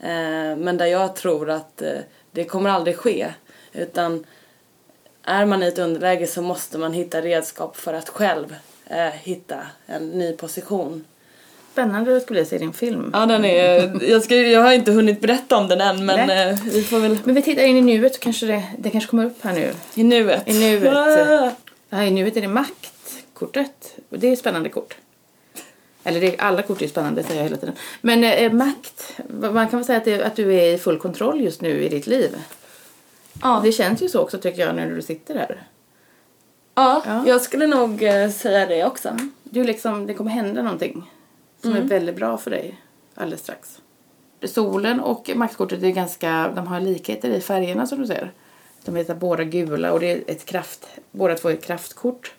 Eh, 0.00 0.56
men 0.56 0.76
där 0.76 0.86
jag 0.86 1.16
tror 1.16 1.50
att 1.50 1.82
eh, 1.82 1.98
det 2.30 2.44
kommer 2.44 2.70
aldrig 2.70 2.96
ske. 2.96 3.32
Utan 3.72 4.26
är 5.22 5.46
man 5.46 5.62
i 5.62 5.66
ett 5.66 5.78
underläge 5.78 6.26
så 6.26 6.42
måste 6.42 6.78
man 6.78 6.92
hitta 6.92 7.20
redskap 7.20 7.76
för 7.76 7.94
att 7.94 8.08
själv 8.08 8.56
eh, 8.86 9.06
hitta 9.06 9.58
en 9.86 10.08
ny 10.08 10.32
position. 10.32 11.04
Spännande 11.72 12.20
skulle 12.20 12.40
jag 12.40 12.48
se 12.48 12.58
din 12.58 12.72
film. 12.72 13.10
Ja, 13.12 13.26
den 13.26 13.44
är... 13.44 14.10
Jag, 14.10 14.22
ska, 14.22 14.36
jag 14.36 14.60
har 14.60 14.72
inte 14.72 14.92
hunnit 14.92 15.20
berätta 15.20 15.56
om 15.56 15.68
den 15.68 15.80
än, 15.80 16.06
men 16.06 16.26
Nej. 16.26 16.58
vi 16.64 16.82
får 16.82 16.98
väl... 16.98 17.18
Men 17.24 17.34
vi 17.34 17.42
tittar 17.42 17.62
in 17.62 17.76
i 17.76 17.80
nuet 17.80 18.14
så 18.14 18.20
kanske 18.20 18.46
det, 18.46 18.62
det 18.78 18.90
kanske 18.90 19.10
kommer 19.10 19.24
upp 19.24 19.44
här 19.44 19.52
nu. 19.52 19.72
I 19.94 20.02
nuet. 20.04 20.42
I 20.46 20.52
nuet. 20.52 20.96
Ah! 20.96 21.50
Ja, 21.90 22.04
i 22.04 22.10
nuet 22.10 22.36
är 22.36 22.40
det 22.40 22.48
maktkortet. 22.48 23.96
Och 24.10 24.18
det 24.18 24.28
är 24.28 24.32
ett 24.32 24.38
spännande 24.38 24.68
kort. 24.68 24.96
Eller 26.04 26.20
det, 26.20 26.38
alla 26.38 26.62
kort 26.62 26.82
är 26.82 26.88
spännande 26.88 27.22
säger 27.22 27.36
jag 27.36 27.44
hela 27.44 27.56
tiden. 27.56 27.74
Men 28.00 28.24
eh, 28.24 28.52
makt, 28.52 29.20
man 29.28 29.68
kan 29.68 29.78
väl 29.78 29.84
säga 29.84 29.98
att, 29.98 30.04
det, 30.04 30.22
att 30.22 30.36
du 30.36 30.54
är 30.54 30.74
i 30.74 30.78
full 30.78 30.98
kontroll 30.98 31.40
just 31.40 31.60
nu 31.60 31.82
i 31.82 31.88
ditt 31.88 32.06
liv. 32.06 32.36
Ja. 33.42 33.60
Det 33.64 33.72
känns 33.72 34.02
ju 34.02 34.08
så 34.08 34.20
också 34.20 34.38
tycker 34.38 34.66
jag 34.66 34.74
när 34.76 34.90
du 34.90 35.02
sitter 35.02 35.34
här. 35.34 35.62
ja, 36.74 37.02
Ja. 37.06 37.24
jag 37.26 37.40
skulle 37.40 37.66
nog 37.66 38.02
eh, 38.02 38.30
säga 38.30 38.66
det 38.66 38.84
också. 38.84 39.16
Du 39.42 39.64
liksom, 39.64 40.06
det 40.06 40.14
kommer 40.14 40.30
hända 40.30 40.62
någonting 40.62 41.10
som 41.62 41.72
är 41.72 41.80
väldigt 41.80 42.16
bra 42.16 42.38
för 42.38 42.50
dig 42.50 42.80
alldeles 43.14 43.40
strax. 43.40 43.80
Solen 44.42 45.00
och 45.00 45.30
maktkortet 45.34 45.82
är 45.82 45.90
ganska, 45.90 46.52
de 46.56 46.66
har 46.66 46.80
likheter 46.80 47.30
i 47.30 47.40
färgerna 47.40 47.86
som 47.86 48.00
du 48.00 48.06
ser. 48.06 48.32
De 48.84 48.96
heter 48.96 49.14
båda 49.14 49.44
gula 49.44 49.92
och 49.92 50.00
det 50.00 50.12
är 50.12 50.22
ett 50.26 50.44
kraft, 50.44 50.88
båda 51.10 51.34
två 51.34 51.48
är 51.48 51.56
kraftkort. 51.56 52.34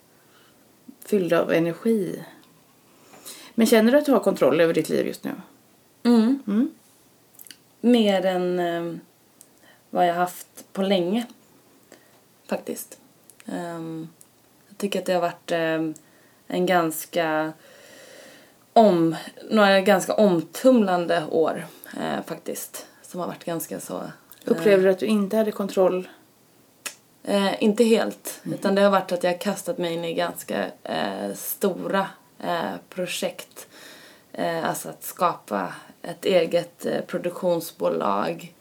Fyllda 1.06 1.42
av 1.42 1.54
energi. 1.54 2.24
Men 3.56 3.68
känner 3.68 3.92
du 3.92 3.98
att 3.98 4.06
du 4.06 4.12
har 4.12 4.20
kontroll 4.20 4.62
över 4.62 4.74
ditt 4.74 4.90
liv 4.90 5.08
just 5.08 5.24
nu? 5.24 5.32
Mm. 6.04 6.40
Mm. 6.48 6.72
Mer 7.82 8.26
än 8.26 8.60
eh, 8.60 9.00
vad 9.90 10.08
jag 10.08 10.14
haft 10.14 10.74
på 10.74 10.82
länge. 10.82 11.26
Faktiskt. 12.48 12.98
Ehm, 13.46 14.08
jag 14.70 14.78
tycker 14.78 15.00
att 15.00 15.06
det 15.06 15.14
har 15.14 15.22
varit 15.22 15.52
eh, 15.52 16.02
en 16.48 16.66
ganska 16.66 17.54
om, 18.74 19.16
några 19.50 19.82
ganska 19.82 20.14
omtumlande 20.14 21.26
år 21.32 21.66
eh, 21.98 22.24
faktiskt. 22.26 22.86
Som 23.02 23.20
har 23.20 23.28
varit 23.28 23.46
ganska 23.46 23.80
så... 23.80 23.98
eh, 23.98 24.10
Upplevde 24.46 24.84
du 24.86 24.90
att 24.92 25.00
du 25.00 25.06
inte 25.06 25.38
hade 25.38 25.52
kontroll? 25.52 26.08
Eh, 27.24 27.64
inte 27.64 27.84
helt, 27.84 28.42
utan 28.44 28.76
det 28.76 28.82
har 28.82 28.90
varit 28.92 29.12
att 29.12 29.24
jag 29.24 29.32
har 29.32 29.38
kastat 29.38 29.78
mig 29.78 29.94
in 29.94 30.06
i 30.06 30.14
ganska 30.14 30.66
eh, 30.84 31.34
stora 31.36 32.08
projekt. 32.90 33.68
Eh, 34.34 34.70
alltså 34.70 34.90
att 34.90 35.04
skapa 35.04 35.74
ett 36.02 36.25
eget 36.25 36.86
eh, 36.86 37.02
produktionsbolag. 37.02 38.54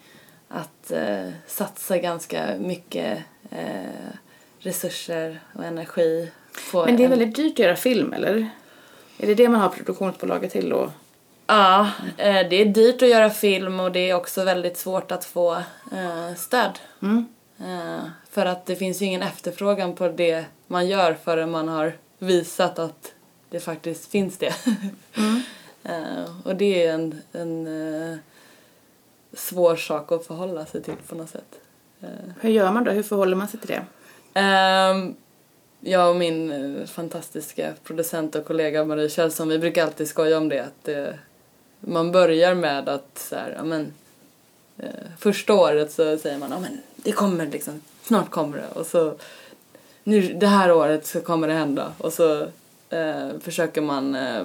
Att 0.49 0.91
eh, 0.91 1.29
satsa 1.47 1.99
ganska 1.99 2.47
mycket 2.59 3.19
eh, 3.50 4.14
resurser 4.59 5.41
och 5.53 5.64
energi 5.64 6.31
på 6.73 6.85
Men 6.85 6.97
det 6.97 7.05
är 7.05 7.09
väldigt 7.09 7.37
dyrt 7.37 7.53
att 7.53 7.59
göra 7.59 7.76
film, 7.76 8.12
eller? 8.12 8.49
Är 9.19 9.26
det 9.26 9.35
det 9.35 9.49
man 9.49 9.61
har 9.61 9.69
produktionsbolaget 9.69 10.53
till 10.53 10.69
då? 10.69 10.91
Ja, 11.47 11.91
eh, 12.17 12.49
det 12.49 12.57
är 12.57 12.64
dyrt 12.64 13.03
att 13.03 13.09
göra 13.09 13.31
film 13.31 13.81
och 13.81 13.93
det 13.93 14.11
är 14.11 14.14
också 14.14 14.45
väldigt 14.45 14.76
svårt 14.76 15.12
att 15.12 15.25
få 15.25 15.55
eh, 15.93 16.35
stöd. 16.37 16.79
Mm. 17.03 17.26
Eh, 17.59 18.05
för 18.31 18.47
att 18.47 18.67
det 18.67 18.76
finns 18.76 19.03
ju 19.03 19.07
ingen 19.07 19.23
efterfrågan 19.23 19.95
på 19.95 20.09
det 20.09 20.45
man 20.67 20.88
gör 20.88 21.17
förrän 21.25 21.50
man 21.50 21.69
har 21.69 21.93
visat 22.19 22.79
att 22.79 23.13
det 23.55 23.61
faktiskt 23.61 24.11
finns 24.11 24.39
det. 24.39 24.55
Eh, 25.87 26.25
och 26.45 26.57
det 26.57 26.87
är 26.87 26.95
en, 26.95 27.21
en 27.33 27.67
eh, 27.67 28.17
svår 29.33 29.77
sak 29.77 30.13
att 30.13 30.27
förhålla 30.27 30.67
sig 30.67 30.83
till 30.83 30.95
på 31.09 31.15
något 31.15 31.31
sätt. 31.31 31.61
Eh, 32.01 32.09
Hur 32.41 32.51
gör 32.51 32.73
man 32.73 32.85
då? 32.85 32.91
Hur 32.91 33.03
förhåller 33.03 33.37
man 33.37 33.49
sig 33.49 33.61
till 33.61 33.69
det? 33.69 33.85
Ehm, 34.41 35.15
jag 35.81 36.11
och 36.11 36.17
min 36.17 36.87
fantastiska 36.87 37.73
producent 37.83 38.35
och 38.35 38.45
kollega 38.47 38.85
Marie 38.85 39.09
Kjellson, 39.09 39.49
vi 39.49 39.59
brukar 39.59 39.85
alltid 39.85 40.09
skoja 40.09 40.39
om 40.39 40.49
det 40.49 40.61
att 40.61 40.89
man 41.81 42.13
börjar 42.13 42.55
med 42.55 42.89
att 42.89 43.19
så 43.19 43.37
här, 43.37 43.55
ja 43.57 43.65
men 43.65 43.93
eh, 44.79 44.89
första 45.19 45.55
året 45.55 45.93
så 45.93 46.19
säger 46.19 46.39
man, 46.39 46.51
men 46.51 46.83
det 46.97 47.13
kommer 47.13 47.47
liksom, 47.47 47.83
snart 48.03 48.31
kommer 48.31 48.57
det 48.57 48.81
och 48.81 48.87
så 48.87 49.15
nu 50.05 50.35
det 50.35 50.47
här 50.47 50.73
året 50.73 51.07
så 51.07 51.21
kommer 51.21 51.49
det 51.49 51.55
hända 51.55 51.93
och 51.99 52.13
så 52.13 52.47
eh, 52.95 53.41
försöker 53.41 53.81
man 53.81 54.15
eh, 54.15 54.45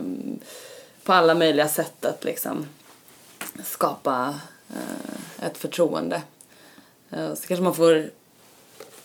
på 1.03 1.13
alla 1.13 1.35
möjliga 1.35 1.67
sätt 1.67 2.05
att 2.05 2.23
liksom 2.23 2.65
skapa 3.63 4.35
eh, 4.69 5.45
ett 5.45 5.57
förtroende. 5.57 6.21
Så 7.09 7.47
kanske 7.47 7.63
man 7.63 7.75
får 7.75 8.09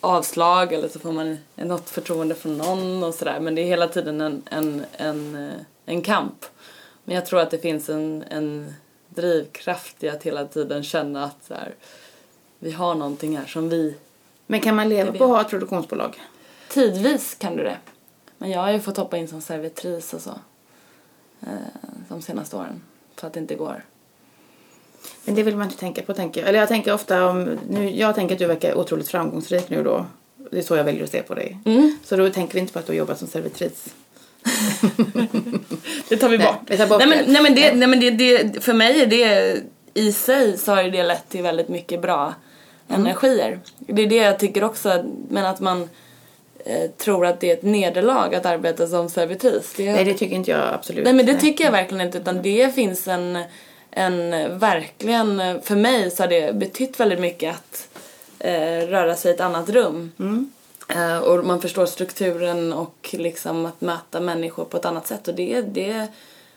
avslag 0.01 0.73
eller 0.73 0.89
så 0.89 0.99
får 0.99 1.13
man 1.13 1.39
något 1.55 1.91
förtroende 1.91 2.35
från 2.35 2.59
någon 2.59 3.05
och 3.05 3.15
sådär. 3.15 3.41
Men 3.41 3.55
det 3.55 3.63
är 3.63 3.67
hela 3.67 3.89
tiden 3.89 4.21
en, 4.21 4.43
en, 4.51 4.85
en, 4.97 5.51
en 5.87 6.03
kamp. 6.03 6.45
Men 7.05 7.15
jag 7.15 7.27
tror 7.27 7.41
att 7.41 7.51
det 7.51 7.59
finns 7.59 7.89
en, 7.89 8.25
en 8.31 8.75
drivkraft 9.09 10.05
i 10.05 10.09
att 10.09 10.23
hela 10.23 10.47
tiden 10.47 10.83
känna 10.83 11.25
att 11.25 11.45
så 11.49 11.55
här, 11.55 11.75
vi 12.59 12.73
har 12.73 12.95
någonting 12.95 13.37
här 13.39 13.47
som 13.47 13.69
vi... 13.69 13.95
Men 14.47 14.61
kan 14.61 14.77
man 14.77 14.89
leva 14.89 15.13
på 15.13 15.25
att 15.25 15.31
ha 15.31 15.41
ett 15.41 15.51
produktionsbolag? 15.51 16.21
tidvis 16.75 17.35
kan 17.35 17.57
du 17.57 17.63
det. 17.63 17.79
Men 18.45 18.51
jag 18.53 18.61
har 18.61 18.71
ju 18.73 18.81
fått 18.81 18.97
hoppa 18.97 19.17
in 19.17 19.29
som 19.29 19.41
servitris 19.41 20.15
och 20.15 20.21
så. 20.21 20.31
Eh, 21.43 21.49
de 22.09 22.23
senaste 22.23 22.57
åren. 22.57 22.83
Så 23.21 23.27
att 23.27 23.33
det 23.33 23.41
inte 23.41 23.55
går. 23.55 23.85
Men 25.25 25.35
det 25.35 25.43
vill 25.43 25.57
man 25.57 25.67
inte 25.67 25.79
tänka 25.79 26.03
på, 26.03 26.15
tänker 26.15 26.41
jag. 26.41 26.49
Eller 26.49 26.59
jag 26.59 26.69
tänker 26.69 26.95
ofta 26.95 27.27
om... 27.27 27.59
Nu, 27.69 27.91
jag 27.91 28.15
tänker 28.15 28.35
att 28.35 28.39
du 28.39 28.47
verkar 28.47 28.75
otroligt 28.75 29.09
framgångsrik 29.09 29.71
nu 29.71 29.83
då. 29.83 30.07
Det 30.51 30.59
är 30.59 30.63
så 30.63 30.77
jag 30.77 30.85
väljer 30.85 31.05
att 31.05 31.11
se 31.11 31.23
på 31.23 31.35
dig. 31.35 31.59
Mm. 31.65 31.99
Så 32.05 32.17
då 32.17 32.31
tänker 32.31 32.55
vi 32.55 32.61
inte 32.61 32.73
på 32.73 32.79
att 32.79 32.87
du 32.87 32.93
har 32.93 32.99
jobbat 32.99 33.19
som 33.19 33.29
servitris. 33.29 33.95
Det 36.09 36.17
tar 36.17 36.29
vi 36.29 36.39
Nej, 36.39 36.47
bort. 36.47 36.71
vi 36.71 36.77
tar 36.77 36.87
bort 36.87 36.99
nej, 36.99 37.09
men, 37.09 37.33
nej, 37.33 37.43
men, 37.43 37.55
det, 37.55 37.75
nej, 37.75 37.89
men 37.89 38.01
det, 38.01 38.11
det, 38.11 38.61
för 38.65 38.73
mig 38.73 39.03
är 39.03 39.07
det 39.07 39.61
i 39.95 40.13
sig 40.13 40.59
så 40.59 40.75
har 40.75 40.85
det 40.85 41.03
lett 41.03 41.29
till 41.29 41.43
väldigt 41.43 41.69
mycket 41.69 42.03
bra 42.03 42.35
Mm. 42.89 43.01
energier. 43.01 43.61
Det 43.79 44.03
är 44.03 44.07
det 44.07 44.17
jag 44.17 44.39
tycker 44.39 44.65
också, 44.65 45.05
men 45.29 45.47
att 45.47 45.61
man 45.61 45.89
eh, 46.65 46.91
tror 46.91 47.27
att 47.27 47.41
det 47.41 47.51
är 47.51 47.55
ett 47.55 47.63
nederlag 47.63 48.35
att 48.35 48.47
arbeta 48.47 48.87
som 48.87 49.09
servitris. 49.09 49.73
Det, 49.77 49.93
Nej, 49.93 50.05
det 50.05 50.15
tycker 50.15 50.37
inte 50.37 50.51
jag 50.51 50.75
absolut. 50.75 51.05
Nej 51.05 51.13
men 51.13 51.27
det 51.27 51.35
tycker 51.35 51.65
jag 51.65 51.73
verkligen 51.73 52.07
inte 52.07 52.19
utan 52.19 52.43
det 52.43 52.75
finns 52.75 53.09
en, 53.09 53.39
en 53.91 54.31
verkligen, 54.59 55.61
för 55.63 55.77
mig 55.77 56.11
så 56.11 56.23
har 56.23 56.29
det 56.29 56.55
betytt 56.55 57.01
väldigt 57.01 57.21
mycket 57.21 57.55
att 57.55 57.89
eh, 58.39 58.89
röra 58.89 59.17
sig 59.17 59.31
i 59.31 59.35
ett 59.35 59.41
annat 59.41 59.69
rum. 59.69 60.13
Eh, 60.89 61.19
och 61.19 61.45
man 61.45 61.61
förstår 61.61 61.87
strukturen 61.87 62.73
och 62.73 63.09
liksom 63.19 63.67
att 63.67 63.81
möta 63.81 64.21
människor 64.21 64.65
på 64.65 64.77
ett 64.77 64.85
annat 64.85 65.07
sätt 65.07 65.29
och 65.29 65.35
det, 65.35 65.61
det 65.61 66.07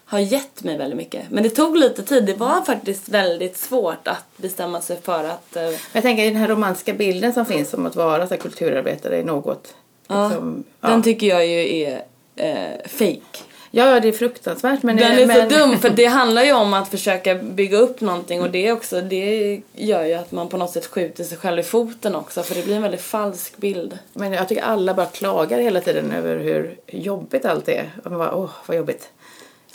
har 0.06 0.20
gett 0.20 0.64
mig 0.64 0.78
väldigt 0.78 0.98
mycket. 0.98 1.22
Men 1.30 1.44
det 1.44 1.50
tog 1.50 1.78
lite 1.78 2.04
tid, 2.04 2.26
det 2.26 2.34
var 2.34 2.62
faktiskt 2.62 3.10
väldigt 3.10 3.58
svårt 3.58 4.08
att 4.08 4.38
bestämma 4.38 4.82
sig 4.82 5.02
för 5.02 5.24
att 5.24 5.52
Men 5.54 5.74
jag 5.92 6.04
tänker 6.04 6.24
i 6.24 6.28
den 6.28 6.36
här 6.36 6.48
romantiska 6.48 6.94
bilden 6.94 7.34
som 7.34 7.46
finns 7.46 7.74
om 7.74 7.86
att 7.86 7.96
vara 7.96 8.28
så 8.28 8.38
kulturarbetare 8.38 9.20
i 9.20 9.24
något. 9.24 9.74
Liksom, 10.08 10.64
ja. 10.82 10.90
den 10.90 11.04
tycker 11.04 11.28
jag 11.28 11.48
ju 11.48 11.82
är 11.84 12.02
eh, 12.36 12.88
fake. 12.90 13.44
ja, 13.72 14.00
det 14.00 14.08
är 14.08 14.12
fruktansvärt. 14.12 14.84
Men, 14.84 14.96
Den 14.96 15.12
är 15.20 15.26
men, 15.28 15.50
så 15.50 15.56
dum 15.58 15.78
för 15.78 15.90
det 15.96 16.06
handlar 16.06 16.44
ju 16.44 16.54
om 16.54 16.74
att 16.74 16.88
försöka 16.90 17.36
bygga 17.36 17.78
upp 17.78 18.02
någonting 18.02 18.42
och 18.42 18.50
det 18.50 18.68
är 18.68 18.74
också, 18.74 19.02
det 19.02 19.62
gör 19.76 20.04
ju 20.06 20.14
att 20.14 20.32
man 20.32 20.50
på 20.50 20.58
något 20.58 20.72
sätt 20.72 20.86
skjuter 20.86 21.24
sig 21.24 21.38
själv 21.38 21.60
i 21.60 21.64
foten 21.64 22.16
också 22.16 22.44
för 22.44 22.56
det 22.56 22.66
blir 22.66 22.76
en 22.76 22.82
väldigt 22.82 23.02
falsk 23.02 23.58
bild. 23.58 23.98
Men 24.14 24.34
jag 24.34 24.48
tycker 24.48 24.64
alla 24.64 24.94
bara 24.94 25.06
klagar 25.06 25.60
hela 25.60 25.82
tiden 25.82 26.12
över 26.12 26.38
hur 26.38 26.78
jobbigt 26.88 27.46
allt 27.46 27.70
är. 27.70 27.92
Och 28.06 28.12
man 28.12 28.20
bara, 28.20 28.36
åh, 28.36 28.50
vad 28.66 28.78
jobbigt. 28.78 29.10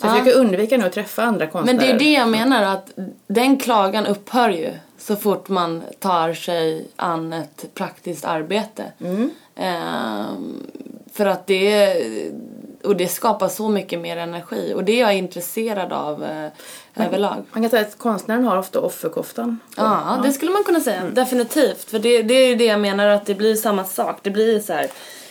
Så 0.01 0.07
jag 0.07 0.17
Ja. 0.17 0.19
försöker 0.21 0.41
undvika 0.41 0.77
nu 0.79 0.85
att 0.87 0.93
träffa 0.93 1.23
andra 1.23 1.45
Men 1.45 1.51
konstnärer. 1.53 1.79
det 1.79 1.91
är 1.95 1.99
det 1.99 2.13
jag 2.13 2.29
menar 2.29 2.63
att 2.75 2.91
den 3.27 3.57
klagan 3.61 4.07
upphör 4.07 4.49
ju 4.51 4.71
så 4.99 5.17
fort 5.17 5.49
man 5.49 5.83
tar 5.99 6.35
sig 6.35 6.87
an 6.97 7.33
ett 7.33 7.65
praktiskt 7.75 8.25
arbete. 8.25 8.85
Ehm, 9.55 10.67
för 11.13 11.27
att 11.27 11.47
det, 11.47 11.97
och 12.85 12.97
det 12.97 13.09
skapar 13.09 13.49
så 13.49 13.69
mycket 13.69 14.01
mer 14.01 14.17
energi 14.17 14.73
och 14.77 14.85
det 14.85 14.93
är 14.93 15.01
jag 15.01 15.17
intresserad 15.17 15.93
av 15.93 16.25
eh, 16.25 16.49
överlag. 17.07 17.45
Man 17.53 17.63
kan 17.63 17.71
säga 17.71 17.83
att 17.83 17.99
konstnären 17.99 18.45
har 18.45 18.57
ofta 18.57 18.81
offerkoftan. 18.81 19.59
Ja, 19.77 20.21
det 20.25 20.33
skulle 20.33 20.53
man 20.53 20.65
kunna 20.65 20.81
säga. 20.81 21.03
Definitivt. 21.13 21.91
För 21.91 21.99
det, 21.99 22.23
det 22.23 22.35
är 22.35 22.49
ju 22.49 22.55
det 22.55 22.65
jag 22.65 22.81
menar 22.81 23.07
att 23.07 23.27
det 23.27 23.35
blir 23.35 23.55
samma 23.55 23.85
sak. 23.85 24.19
Det 24.23 24.31
blir 24.31 24.61
så 24.61 24.73
här. 24.73 24.87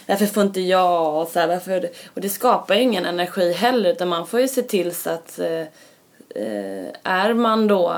Varför 0.08 0.26
får 0.26 0.44
inte 0.44 0.62
jag? 0.62 1.22
Och, 1.22 1.28
så 1.28 1.40
här, 1.40 1.48
varför, 1.48 1.90
och 2.14 2.22
det 2.22 2.30
skapar 2.30 2.76
ju 2.76 2.82
ingen 2.82 3.06
energi 3.06 3.54
heller 3.54 3.90
utan 3.90 4.08
man 4.08 4.28
får 4.28 4.40
ju 4.40 4.48
se 4.48 4.62
till 4.62 4.96
så 4.96 5.10
att 5.10 5.40
eh, 5.40 5.62
eh, 6.36 6.88
är 7.04 7.34
man 7.34 7.68
då 7.68 7.96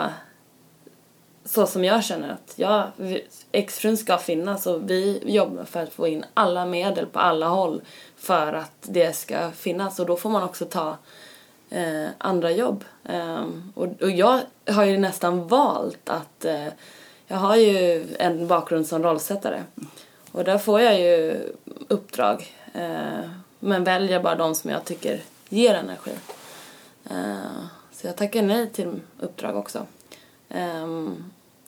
så 1.45 1.67
som 1.67 1.83
jag 1.83 2.03
känner 2.03 2.29
att 2.29 2.53
jag, 2.55 2.91
exfrun 3.51 3.97
ska 3.97 4.17
finnas 4.17 4.67
och 4.67 4.89
vi 4.89 5.21
jobbar 5.25 5.63
för 5.63 5.83
att 5.83 5.93
få 5.93 6.07
in 6.07 6.25
alla 6.33 6.65
medel 6.65 7.05
på 7.05 7.19
alla 7.19 7.47
håll 7.47 7.81
för 8.15 8.53
att 8.53 8.75
det 8.81 9.15
ska 9.15 9.51
finnas 9.51 9.99
och 9.99 10.05
då 10.05 10.15
får 10.15 10.29
man 10.29 10.43
också 10.43 10.65
ta 10.65 10.97
eh, 11.69 12.05
andra 12.17 12.51
jobb. 12.51 12.83
Eh, 13.03 13.45
och, 13.73 13.87
och 14.01 14.11
jag 14.11 14.39
har 14.67 14.83
ju 14.83 14.97
nästan 14.97 15.47
valt 15.47 16.09
att 16.09 16.45
eh, 16.45 16.67
jag 17.27 17.37
har 17.37 17.55
ju 17.55 18.05
en 18.19 18.47
bakgrund 18.47 18.87
som 18.87 19.03
rollsättare 19.03 19.63
och 20.31 20.43
där 20.43 20.57
får 20.57 20.81
jag 20.81 20.99
ju 20.99 21.41
uppdrag 21.87 22.53
eh, 22.73 23.29
men 23.59 23.83
väljer 23.83 24.19
bara 24.19 24.35
de 24.35 24.55
som 24.55 24.69
jag 24.69 24.85
tycker 24.85 25.21
ger 25.49 25.73
energi. 25.73 26.11
Eh, 27.09 27.65
så 27.91 28.07
jag 28.07 28.15
tackar 28.15 28.41
nej 28.41 28.69
till 28.69 28.99
uppdrag 29.19 29.57
också. 29.57 29.85
Ehm, 30.49 31.23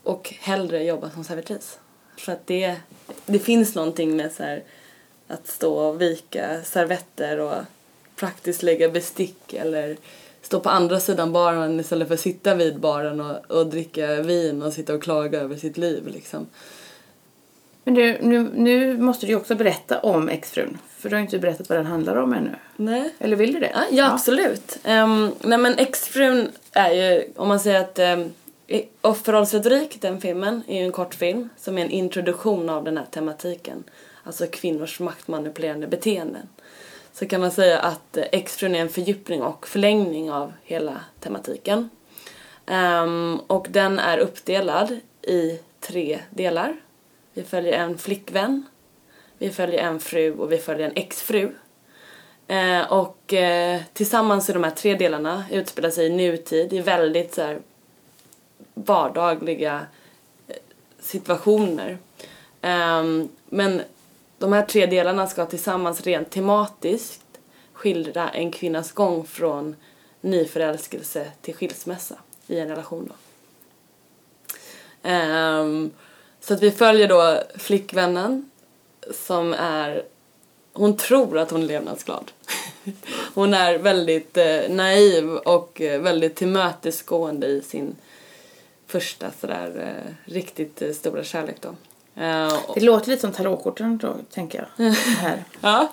och 0.06 0.34
hellre 0.40 0.84
jobba 0.84 1.10
som 1.10 1.24
servitris. 1.24 1.80
För 2.18 2.32
att 2.32 2.48
det, 2.48 2.76
det 3.26 3.40
finns 3.40 3.76
någonting 3.76 4.16
med 4.16 4.32
så 4.32 4.44
här 4.44 4.64
att 5.28 5.48
stå 5.48 5.78
och 5.78 6.02
vika 6.02 6.64
servetter 6.64 7.40
och 7.40 7.56
praktiskt 8.16 8.64
lägga 8.64 8.90
bestick 8.90 9.54
eller 9.54 9.98
stå 10.42 10.60
på 10.60 10.70
andra 10.70 11.00
sidan 11.00 11.34
baren 11.34 11.80
istället 11.80 12.08
för 12.08 12.16
att 12.16 12.22
sitta 12.22 12.56
vid 12.56 12.80
baren 12.80 13.22
och, 13.22 13.52
och 13.52 13.68
dricka 13.68 14.22
vin 14.22 14.62
och 14.62 14.74
sitta 14.74 14.94
och 14.94 15.04
klaga 15.04 15.40
över 15.40 15.56
sitt 15.56 15.78
liv 15.78 16.08
liksom. 16.08 16.48
Men 17.84 17.94
du, 17.94 18.18
nu, 18.22 18.50
nu 18.56 18.98
måste 18.98 19.26
du 19.26 19.36
också 19.36 19.56
berätta 19.56 20.00
om 20.00 20.30
exfrun. 20.30 20.78
För 20.98 21.10
du 21.10 21.16
har 21.16 21.22
inte 21.22 21.40
berättat 21.40 21.70
vad 21.70 21.78
den 21.78 21.86
handlar 21.86 22.16
om 22.16 22.34
ännu. 22.34 22.56
Nej. 22.76 23.14
Eller 23.20 23.36
vill 23.36 23.54
du 23.54 23.60
det? 23.60 23.72
Ja, 23.74 23.84
ja 23.92 24.14
absolut. 24.14 24.78
Um, 24.86 25.32
nej 25.42 25.58
men 25.58 25.78
exfrun 25.78 26.52
är 26.72 26.92
ju, 26.92 27.24
om 27.36 27.48
man 27.48 27.60
säger 27.60 27.80
att 27.80 28.00
um, 28.00 28.34
Offerrollsretorik, 29.02 30.02
den 30.02 30.22
filmen, 30.22 30.64
är 30.68 30.80
ju 30.80 30.86
en 30.86 30.92
kortfilm 30.92 31.50
som 31.58 31.78
är 31.78 31.82
en 31.82 31.92
introduktion 31.92 32.70
av 32.70 32.84
den 32.84 32.98
här 32.98 33.06
tematiken. 33.06 33.84
Alltså 34.24 34.48
kvinnors 34.48 35.00
maktmanipulerande 35.00 35.88
beteenden. 35.88 36.48
Så 37.14 37.28
kan 37.28 37.42
man 37.42 37.52
säga 37.52 37.80
att 37.80 38.18
eh, 38.18 38.24
exfrun 38.32 38.76
är 38.76 38.80
en 38.80 38.90
fördjupning 38.90 39.42
och 39.42 39.68
förlängning 39.68 40.32
av 40.32 40.54
hela 40.64 41.02
tematiken. 41.20 41.90
Um, 42.68 43.40
och 43.48 43.68
den 43.70 44.00
är 44.00 44.18
uppdelad 44.18 45.00
i 45.22 45.60
tre 45.80 46.20
delar. 46.30 46.76
Vi 47.34 47.44
följer 47.44 47.74
en 47.74 47.98
flickvän, 47.98 48.66
vi 49.38 49.50
följer 49.50 49.80
en 49.80 50.00
fru 50.00 50.34
och 50.34 50.52
vi 50.52 50.58
följer 50.58 50.88
en 50.88 50.96
exfru. 50.96 51.52
Eh, 52.48 52.92
och 52.92 53.34
eh, 53.34 53.82
tillsammans 53.94 54.50
i 54.50 54.54
de 54.54 54.64
här 54.64 54.72
tre 54.72 54.96
delarna 54.96 55.44
utspelar 55.52 55.90
sig 55.90 56.06
i 56.06 56.10
nutid 56.10 56.74
i 56.74 56.80
väldigt 56.80 57.34
så 57.34 57.42
här, 57.42 57.60
vardagliga 58.76 59.86
eh, 60.48 60.56
situationer. 61.00 61.98
Ehm, 62.62 63.30
men 63.50 63.82
de 64.38 64.54
här 64.54 64.66
tre 64.66 64.86
delarna 64.86 65.28
ska 65.28 65.46
tillsammans 65.46 66.02
rent 66.02 66.30
tematiskt 66.30 67.22
skildra 67.74 68.30
en 68.30 68.52
kvinnas 68.52 68.92
gång 68.92 69.26
från 69.26 69.76
nyförälskelse 70.22 71.32
till 71.42 71.56
skilsmässa 71.56 72.16
i 72.48 72.60
en 72.60 72.68
relation. 72.68 73.08
Då. 73.08 73.16
Ehm, 75.10 75.92
så 76.40 76.54
att 76.54 76.62
vi 76.62 76.72
följer 76.72 77.08
då 77.08 77.44
flickvännen 77.58 78.50
som 79.12 79.54
är 79.54 80.04
hon 80.76 80.98
tror 80.98 81.38
att 81.38 81.52
hon 81.52 81.64
är 81.64 81.68
levnadsglad. 81.68 82.32
Hon 83.34 83.54
är 83.54 83.78
väldigt 83.78 84.38
eh, 84.38 84.70
naiv 84.70 85.36
och 85.36 85.82
eh, 85.82 86.02
väldigt 86.02 86.36
tillmötesgående 86.36 87.48
i 87.48 87.62
sin 87.62 87.96
första 88.96 89.32
sådär 89.42 89.72
eh, 89.78 90.34
riktigt 90.34 90.82
eh, 90.82 90.92
stora 90.92 91.24
kärlek 91.24 91.56
då. 91.62 91.70
Eh, 92.22 92.54
Det 92.76 92.82
låter 92.82 93.10
lite 93.10 93.22
som 93.22 93.32
tarotkorten 93.32 93.98
då, 93.98 94.16
tänker 94.32 94.68
jag. 94.78 94.92
Här. 94.94 95.44
Ja. 95.62 95.92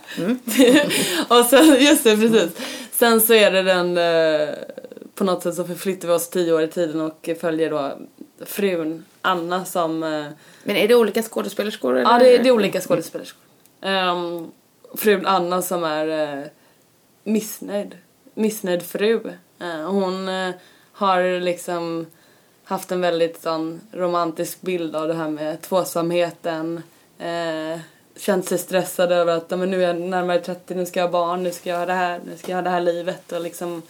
och 1.29 1.45
sen, 1.45 1.77
just 1.81 2.05
det, 2.05 2.17
precis. 2.17 2.51
Sen 2.93 3.21
så 3.21 3.35
är 3.35 3.51
det 3.51 3.62
den, 3.62 3.99
på 5.15 5.25
något 5.25 5.43
sätt 5.43 5.55
så 5.55 5.65
förflyttar 5.65 6.09
vi 6.09 6.15
oss 6.15 6.31
tio 6.31 6.53
år 6.53 6.62
i 6.62 6.69
tiden 6.69 7.01
och 7.01 7.29
följer 7.41 7.71
då 7.71 7.99
frun 8.47 9.05
Anna 9.23 9.65
som 9.65 9.99
Men 10.65 10.77
är 10.77 10.88
det 10.88 10.95
olika 10.95 11.23
skådespelerskor? 11.23 11.99
Eller? 11.99 12.11
Ja, 12.11 12.19
det, 12.19 12.38
det 12.38 12.49
är 12.49 12.53
olika 12.53 12.81
skådespelerskor. 12.81 13.43
Um, 13.81 14.53
frun 14.95 15.27
Anna 15.27 15.62
som 15.62 15.85
är 15.85 16.38
uh, 16.38 16.45
missnöjd. 17.25 17.97
Missnöjd 18.35 18.83
fru. 18.83 19.33
Eh, 19.61 19.91
hon 19.91 20.29
eh, 20.29 20.55
har 20.93 21.41
liksom 21.41 22.07
haft 22.72 22.92
en 22.92 23.00
väldigt 23.00 23.42
sån 23.42 23.80
romantisk 23.92 24.61
bild 24.61 24.96
av 24.96 25.08
det 25.08 25.14
här 25.14 25.28
med 25.28 25.62
tvåsamheten. 25.62 26.82
Eh, 27.18 27.78
känt 28.16 28.46
sig 28.46 28.58
stressad 28.58 29.12
över 29.12 29.37
att 29.37 29.50
men 29.50 29.70
nu 29.70 29.85
är 29.85 29.87
jag 29.87 30.00
närmare 30.00 30.40
30, 30.40 30.74
nu 30.74 30.87
ska 30.87 31.00
jag 31.00 31.06
ha 31.06 31.12
barn, 31.12 31.42
nu 31.42 31.52
ska 31.52 31.70
jag 31.70 31.78
ha 31.78 31.87
det 31.87 31.92
här, 31.92 32.20
nu 32.26 32.37
ska 32.37 32.52
jag 32.52 32.56
ha 32.56 32.62
det 32.62 32.70
här 32.70 32.80
livet 32.80 33.32
och 33.32 33.40
liksom 33.40 33.82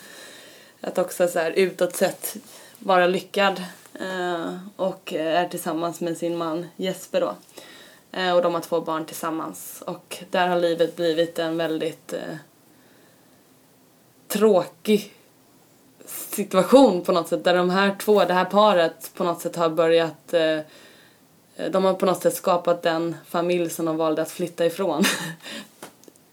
att 0.80 0.98
också 0.98 1.28
så 1.28 1.38
här 1.38 1.50
utåt 1.50 1.96
sett 1.96 2.36
vara 2.78 3.06
lyckad 3.06 3.62
eh, 4.00 4.56
och 4.76 5.12
är 5.12 5.48
tillsammans 5.48 6.00
med 6.00 6.16
sin 6.16 6.36
man 6.36 6.66
Jesper 6.76 7.20
då. 7.20 7.34
Eh, 8.12 8.36
och 8.36 8.42
de 8.42 8.54
har 8.54 8.60
två 8.60 8.80
barn 8.80 9.04
tillsammans 9.04 9.82
och 9.86 10.24
där 10.30 10.48
har 10.48 10.60
livet 10.60 10.96
blivit 10.96 11.38
en 11.38 11.56
väldigt 11.56 12.12
eh, 12.12 12.36
tråkig 14.28 15.14
situation 16.34 17.02
på 17.02 17.12
något 17.12 17.28
sätt 17.28 17.44
där 17.44 17.54
de 17.54 17.70
här 17.70 17.96
två, 18.00 18.24
det 18.24 18.34
här 18.34 18.44
paret 18.44 19.10
på 19.14 19.24
något 19.24 19.40
sätt 19.40 19.56
har 19.56 19.68
börjat 19.68 20.34
eh, 20.34 20.58
de 21.70 21.84
har 21.84 21.94
på 21.94 22.06
något 22.06 22.22
sätt 22.22 22.34
skapat 22.34 22.82
den 22.82 23.16
familj 23.28 23.70
som 23.70 23.86
de 23.86 23.96
valde 23.96 24.22
att 24.22 24.30
flytta 24.30 24.66
ifrån. 24.66 25.04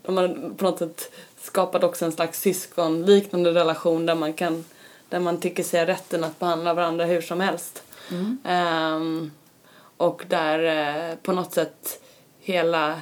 De 0.01 0.17
har 0.17 0.53
på 0.57 0.63
något 0.63 0.79
sätt 0.79 1.12
skapat 1.41 1.83
också 1.83 2.05
en 2.05 2.12
slags 2.12 2.41
syskonliknande 2.41 3.51
relation 3.51 4.05
där 4.05 4.15
man 4.15 4.33
kan 4.33 4.65
där 5.09 5.19
man 5.19 5.39
tycker 5.39 5.63
sig 5.63 5.79
ha 5.79 5.88
rätten 5.88 6.23
att 6.23 6.39
behandla 6.39 6.73
varandra 6.73 7.05
hur 7.05 7.21
som 7.21 7.39
helst. 7.39 7.83
Ehm, 8.43 9.31
och 9.97 10.25
där 10.27 10.59
eh, 11.09 11.15
på 11.15 11.31
något 11.31 11.53
sätt 11.53 12.01
hela 12.39 13.01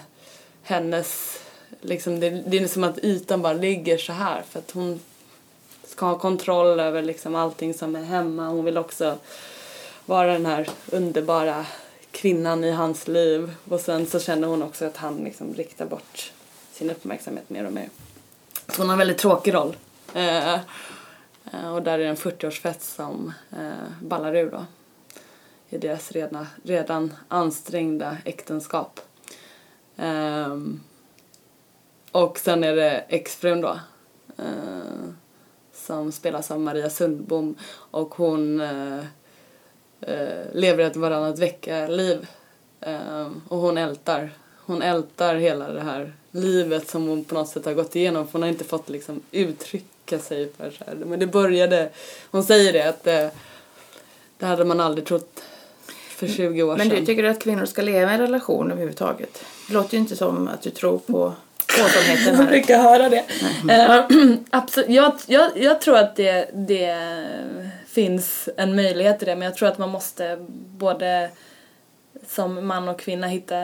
hennes, 0.64 1.40
liksom 1.82 2.20
det, 2.20 2.30
det 2.30 2.58
är 2.58 2.68
som 2.68 2.84
att 2.84 3.00
ytan 3.00 3.42
bara 3.42 3.54
ligger 3.54 3.98
så 3.98 4.14
här 4.14 4.42
för 4.50 4.60
att 4.60 4.72
hon 4.72 5.00
ska 5.98 6.06
ha 6.06 6.20
kontroll 6.20 6.80
över 6.80 7.02
liksom 7.02 7.36
allting 7.36 7.74
som 7.74 7.96
är 7.96 8.04
hemma. 8.04 8.48
Hon 8.48 8.66
vill 8.66 8.78
också 8.78 9.18
vara 10.06 10.34
den 10.34 10.46
här 10.46 10.70
underbara 10.92 11.66
kvinnan 12.12 12.64
i 12.64 12.72
hans 12.72 13.08
liv 13.08 13.56
och 13.70 13.80
sen 13.80 14.08
så 14.08 14.20
känner 14.20 14.48
hon 14.48 14.64
också 14.64 14.86
att 14.86 14.98
han 14.98 15.18
liksom 15.18 15.54
riktar 15.54 15.86
bort 15.86 16.32
sin 16.72 16.90
uppmärksamhet 16.90 17.50
mer 17.50 17.66
och 17.66 17.74
mer. 17.74 17.90
Så 18.68 18.82
hon 18.82 18.88
har 18.88 18.94
en 18.94 19.00
väldigt 19.00 19.18
tråkig 19.18 19.54
roll. 19.54 19.76
Eh, 20.14 20.54
eh 20.54 21.74
och 21.74 21.82
där 21.82 21.94
är 21.94 21.98
det 21.98 22.06
en 22.06 22.16
40-årsfest 22.16 22.96
som 22.96 23.34
eh, 23.52 24.02
ballar 24.02 24.36
ur 24.36 24.52
då. 24.52 24.66
I 25.70 25.78
deras 25.78 26.12
redan, 26.12 26.48
redan 26.64 27.14
ansträngda 27.28 28.18
äktenskap. 28.26 29.00
Eh, 29.96 30.58
och 32.12 32.40
sen 32.40 32.64
är 32.64 32.76
det 32.76 33.06
exfrun 33.08 33.62
då. 33.62 33.80
Eh, 34.38 35.10
som 35.88 36.12
spelas 36.12 36.52
av 36.52 36.60
Maria 36.60 36.90
Sundbom 36.90 37.56
och 37.72 38.16
hon 38.16 38.62
eh, 38.62 38.98
eh, 40.02 40.46
lever 40.54 40.84
ett 40.84 40.96
varannat 40.96 41.40
vecka-liv. 41.40 42.28
Eh, 42.82 43.28
och 43.48 43.58
hon 43.58 43.78
ältar, 43.78 44.30
hon 44.66 44.82
ältar 44.82 45.36
hela 45.36 45.72
det 45.72 45.82
här 45.82 46.14
livet 46.32 46.90
som 46.90 47.08
hon 47.08 47.24
på 47.24 47.36
något 47.36 47.50
sätt 47.50 47.66
har 47.66 47.74
gått 47.74 47.96
igenom 47.96 48.26
för 48.28 48.34
hon 48.34 48.42
har 48.42 48.50
inte 48.50 48.64
fått 48.64 48.90
liksom 48.90 49.22
uttrycka 49.32 50.20
sig 50.20 50.52
för 50.58 50.72
så 50.72 50.84
här. 50.84 50.96
Men 50.96 51.20
det 51.20 51.28
började, 51.28 51.90
hon 52.32 52.44
säger 52.44 52.74
det 52.74 52.90
att 52.90 53.04
det, 53.04 53.32
det 54.38 54.46
hade 54.46 54.66
man 54.66 54.80
aldrig 54.80 55.06
trott 55.08 55.44
för 56.10 56.28
20 56.28 56.64
år 56.64 56.78
Men 56.78 56.90
sedan. 56.90 57.00
du 57.00 57.06
tycker 57.06 57.24
att 57.24 57.40
kvinnor 57.40 57.66
ska 57.66 57.82
leva 57.82 58.12
i 58.12 58.14
en 58.14 58.22
relation 58.22 58.72
överhuvudtaget? 58.72 59.44
Det 59.68 59.74
låter 59.74 59.94
ju 59.94 60.00
inte 60.00 60.16
som 60.16 60.48
att 60.48 60.62
du 60.62 60.70
tror 60.70 60.98
på 60.98 61.34
åsamheten 61.86 62.34
Jag 62.34 62.34
här. 62.34 62.48
brukar 62.48 62.78
höra 62.78 63.10
det. 63.10 63.24
Eh, 63.70 64.06
absolut. 64.50 64.90
Jag, 64.90 65.14
jag, 65.26 65.52
jag 65.58 65.82
tror 65.82 65.98
att 65.98 66.16
det, 66.16 66.50
det 66.54 66.98
finns 67.88 68.50
en 68.58 68.76
möjlighet 68.76 69.20
till 69.20 69.28
det 69.28 69.36
men 69.36 69.46
jag 69.46 69.56
tror 69.56 69.70
att 69.70 69.78
man 69.78 69.90
måste 69.90 70.38
både 70.78 71.30
som 72.28 72.68
man 72.68 72.88
och 72.90 73.00
kvinna 73.00 73.28
hitta 73.28 73.56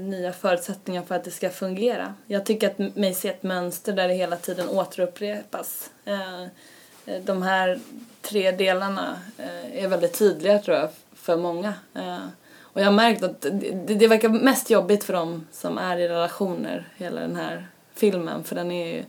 nya 0.00 0.32
förutsättningar 0.32 1.02
för 1.02 1.14
att 1.14 1.24
det 1.24 1.30
ska 1.30 1.50
fungera. 1.50 2.14
Jag 2.26 2.46
tycker 2.46 2.66
att 2.66 2.96
mig 2.96 3.14
se 3.14 3.28
ett 3.28 3.42
mönster 3.42 3.92
där 3.92 4.08
det 4.08 4.14
hela 4.14 4.36
tiden 4.36 4.68
återupprepas. 4.68 5.90
Eh, 6.04 6.44
De 7.24 7.42
här 7.42 7.80
tre 8.22 8.50
delarna 8.52 9.20
eh, 9.38 9.84
är 9.84 9.88
väldigt 9.88 10.18
tydliga 10.18 10.58
tror 10.58 10.76
jag 10.76 10.88
för 11.16 11.36
många. 11.36 11.74
Och 12.72 12.80
jag 12.80 12.84
har 12.86 12.92
märkt 12.92 13.22
att 13.22 13.40
det, 13.86 13.94
det 13.94 14.08
verkar 14.08 14.28
mest 14.28 14.70
jobbigt 14.70 15.04
för 15.04 15.12
dem 15.12 15.46
som 15.52 15.78
är 15.78 15.98
i 15.98 16.08
relationer, 16.08 16.88
hela 16.96 17.20
den 17.20 17.36
här 17.36 17.66
filmen. 17.94 18.44
För 18.44 18.54
den 18.54 18.72
är 18.72 18.86
ju... 18.96 19.02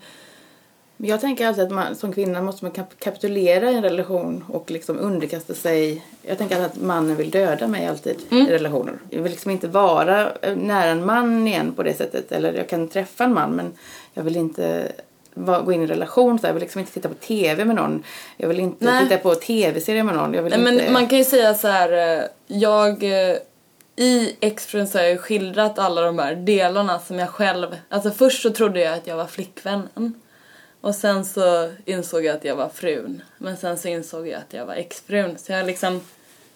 Men 0.98 1.10
Jag 1.10 1.22
tänker 1.22 1.48
alltid 1.48 1.64
att 1.64 1.72
man, 1.72 1.96
som 1.96 2.14
kvinna 2.14 2.42
måste 2.42 2.66
man 2.66 2.72
kap- 2.72 3.00
kapitulera 3.00 3.72
i 3.72 3.76
en 3.76 3.84
relation 3.84 4.46
och 4.50 4.72
liksom 4.72 5.00
underkasta 5.00 5.54
sig. 5.54 6.06
Jag 6.22 6.38
tänker 6.38 6.56
alltid 6.56 6.72
att 6.72 6.82
mannen 6.88 7.16
vill 7.16 7.30
döda 7.32 7.68
mig 7.68 7.88
alltid 7.88 8.16
Mm. 8.32 8.48
i 8.48 8.52
relationer. 8.52 8.94
Jag 9.10 9.22
vill 9.22 9.32
liksom 9.32 9.52
inte 9.52 9.68
vara 9.68 10.32
eh, 10.42 10.56
nära 10.56 10.90
en 10.90 11.06
man 11.06 11.48
igen 11.48 11.74
på 11.74 11.84
det 11.84 11.94
sättet. 11.94 12.32
Eller 12.32 12.54
jag 12.54 12.70
kan 12.70 12.88
träffa 12.88 13.24
en 13.24 13.34
man 13.34 13.52
men 13.52 13.72
jag 14.14 14.24
vill 14.24 14.36
inte 14.36 14.92
gå 15.36 15.72
in 15.74 15.80
i 15.80 15.84
en 15.84 15.88
relation. 15.90 16.40
Så 16.40 16.48
jag 16.48 16.54
vill 16.54 16.62
liksom 16.64 16.80
inte 16.80 16.94
titta 16.94 17.10
på 17.10 17.16
TV 17.16 17.66
med 17.66 17.76
någon. 17.76 18.04
Jag 18.38 18.48
vill 18.48 18.60
inte 18.60 18.86
Nej. 18.86 19.04
titta 19.04 19.18
på 19.18 19.36
TV-serier 19.36 20.04
med 20.04 20.16
någon. 20.16 20.34
Jag 20.34 20.44
vill 20.44 20.54
Nej, 20.54 20.62
men 20.64 20.74
inte... 20.74 20.92
man 20.92 21.08
kan 21.08 21.18
ju 21.18 21.24
säga 21.24 21.54
så 21.54 21.68
här, 21.68 22.18
eh, 22.20 22.24
jag 22.48 23.04
eh, 23.04 23.38
i 23.96 24.36
Express 24.40 24.94
har 24.94 25.02
jag 25.02 25.20
skildrat 25.20 25.80
alla 25.80 26.02
de 26.02 26.20
här 26.20 26.36
delarna 26.36 27.00
som 27.00 27.20
jag 27.20 27.30
själv, 27.30 27.78
alltså 27.90 28.12
först 28.12 28.42
så 28.42 28.50
trodde 28.50 28.80
jag 28.80 28.94
att 28.94 29.08
jag 29.08 29.18
var 29.18 29.28
flickvännen. 29.28 30.14
Och 30.82 30.96
sen 30.96 31.26
så 31.26 31.72
insåg 31.86 32.26
jag 32.26 32.36
att 32.36 32.46
jag 32.46 32.56
var 32.56 32.70
frun. 32.70 33.22
Men 33.38 33.58
sen 33.58 33.78
så 33.78 33.88
insåg 33.88 34.28
jag 34.28 34.38
att 34.38 34.54
jag 34.54 34.66
var 34.66 34.74
exfrun. 34.74 35.38
Så 35.38 35.52
jag 35.52 35.60
har 35.60 35.66
liksom 35.66 36.02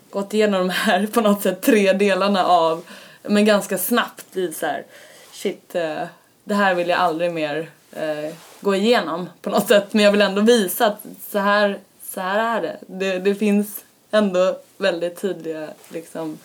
gått 0.10 0.34
igenom 0.34 0.68
de 0.68 0.70
här 0.70 1.08
på 1.08 1.22
något 1.22 1.42
sätt 1.42 1.62
tre 1.62 1.94
delarna 1.94 2.46
av, 2.46 2.84
men 3.24 3.46
ganska 3.46 3.78
snabbt 3.78 4.38
i 4.38 4.54
så 4.54 4.66
här, 4.66 4.86
shit, 5.32 5.76
eh, 5.76 6.04
det 6.44 6.54
här 6.54 6.76
vill 6.76 6.90
jag 6.90 7.00
aldrig 7.00 7.32
mer 7.32 7.70
eh, 7.92 8.34
gå 8.62 8.76
igenom 8.76 9.30
på 9.42 9.50
något 9.50 9.68
sätt. 9.68 9.94
Men 9.94 10.06
jag 10.06 10.12
vill 10.12 10.22
ändå 10.22 10.42
visa 10.42 10.86
att 10.86 11.06
så 11.30 11.40
här, 11.40 11.80
så 12.04 12.22
här 12.22 12.58
är 12.58 12.62
det. 12.62 12.78
det. 12.88 13.20
Det 13.20 13.36
finns 13.36 13.84
ändå 14.12 14.60
väldigt 14.78 15.22
tydliga 15.22 15.70
liksom 15.90 16.40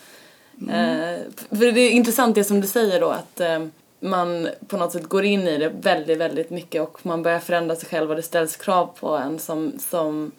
Mm. 0.68 1.20
för 1.48 1.72
det 1.72 1.80
är 1.80 1.90
intressant 1.90 2.34
det 2.34 2.44
som 2.44 2.60
du 2.60 2.66
säger 2.66 3.00
då 3.00 3.08
att 3.08 3.40
eh, 3.40 3.66
man 4.00 4.48
på 4.68 4.76
något 4.76 4.92
sätt 4.92 5.08
går 5.08 5.24
in 5.24 5.40
i 5.40 5.58
det 5.58 5.68
väldigt, 5.80 6.18
väldigt 6.18 6.50
mycket 6.50 6.82
och 6.82 7.06
man 7.06 7.22
börjar 7.22 7.38
förändra 7.38 7.76
sig 7.76 7.88
själv 7.88 8.10
och 8.10 8.16
det 8.16 8.22
ställs 8.22 8.56
krav 8.56 8.90
på 9.00 9.16
en 9.16 9.38
som, 9.38 9.72
som 9.78 10.32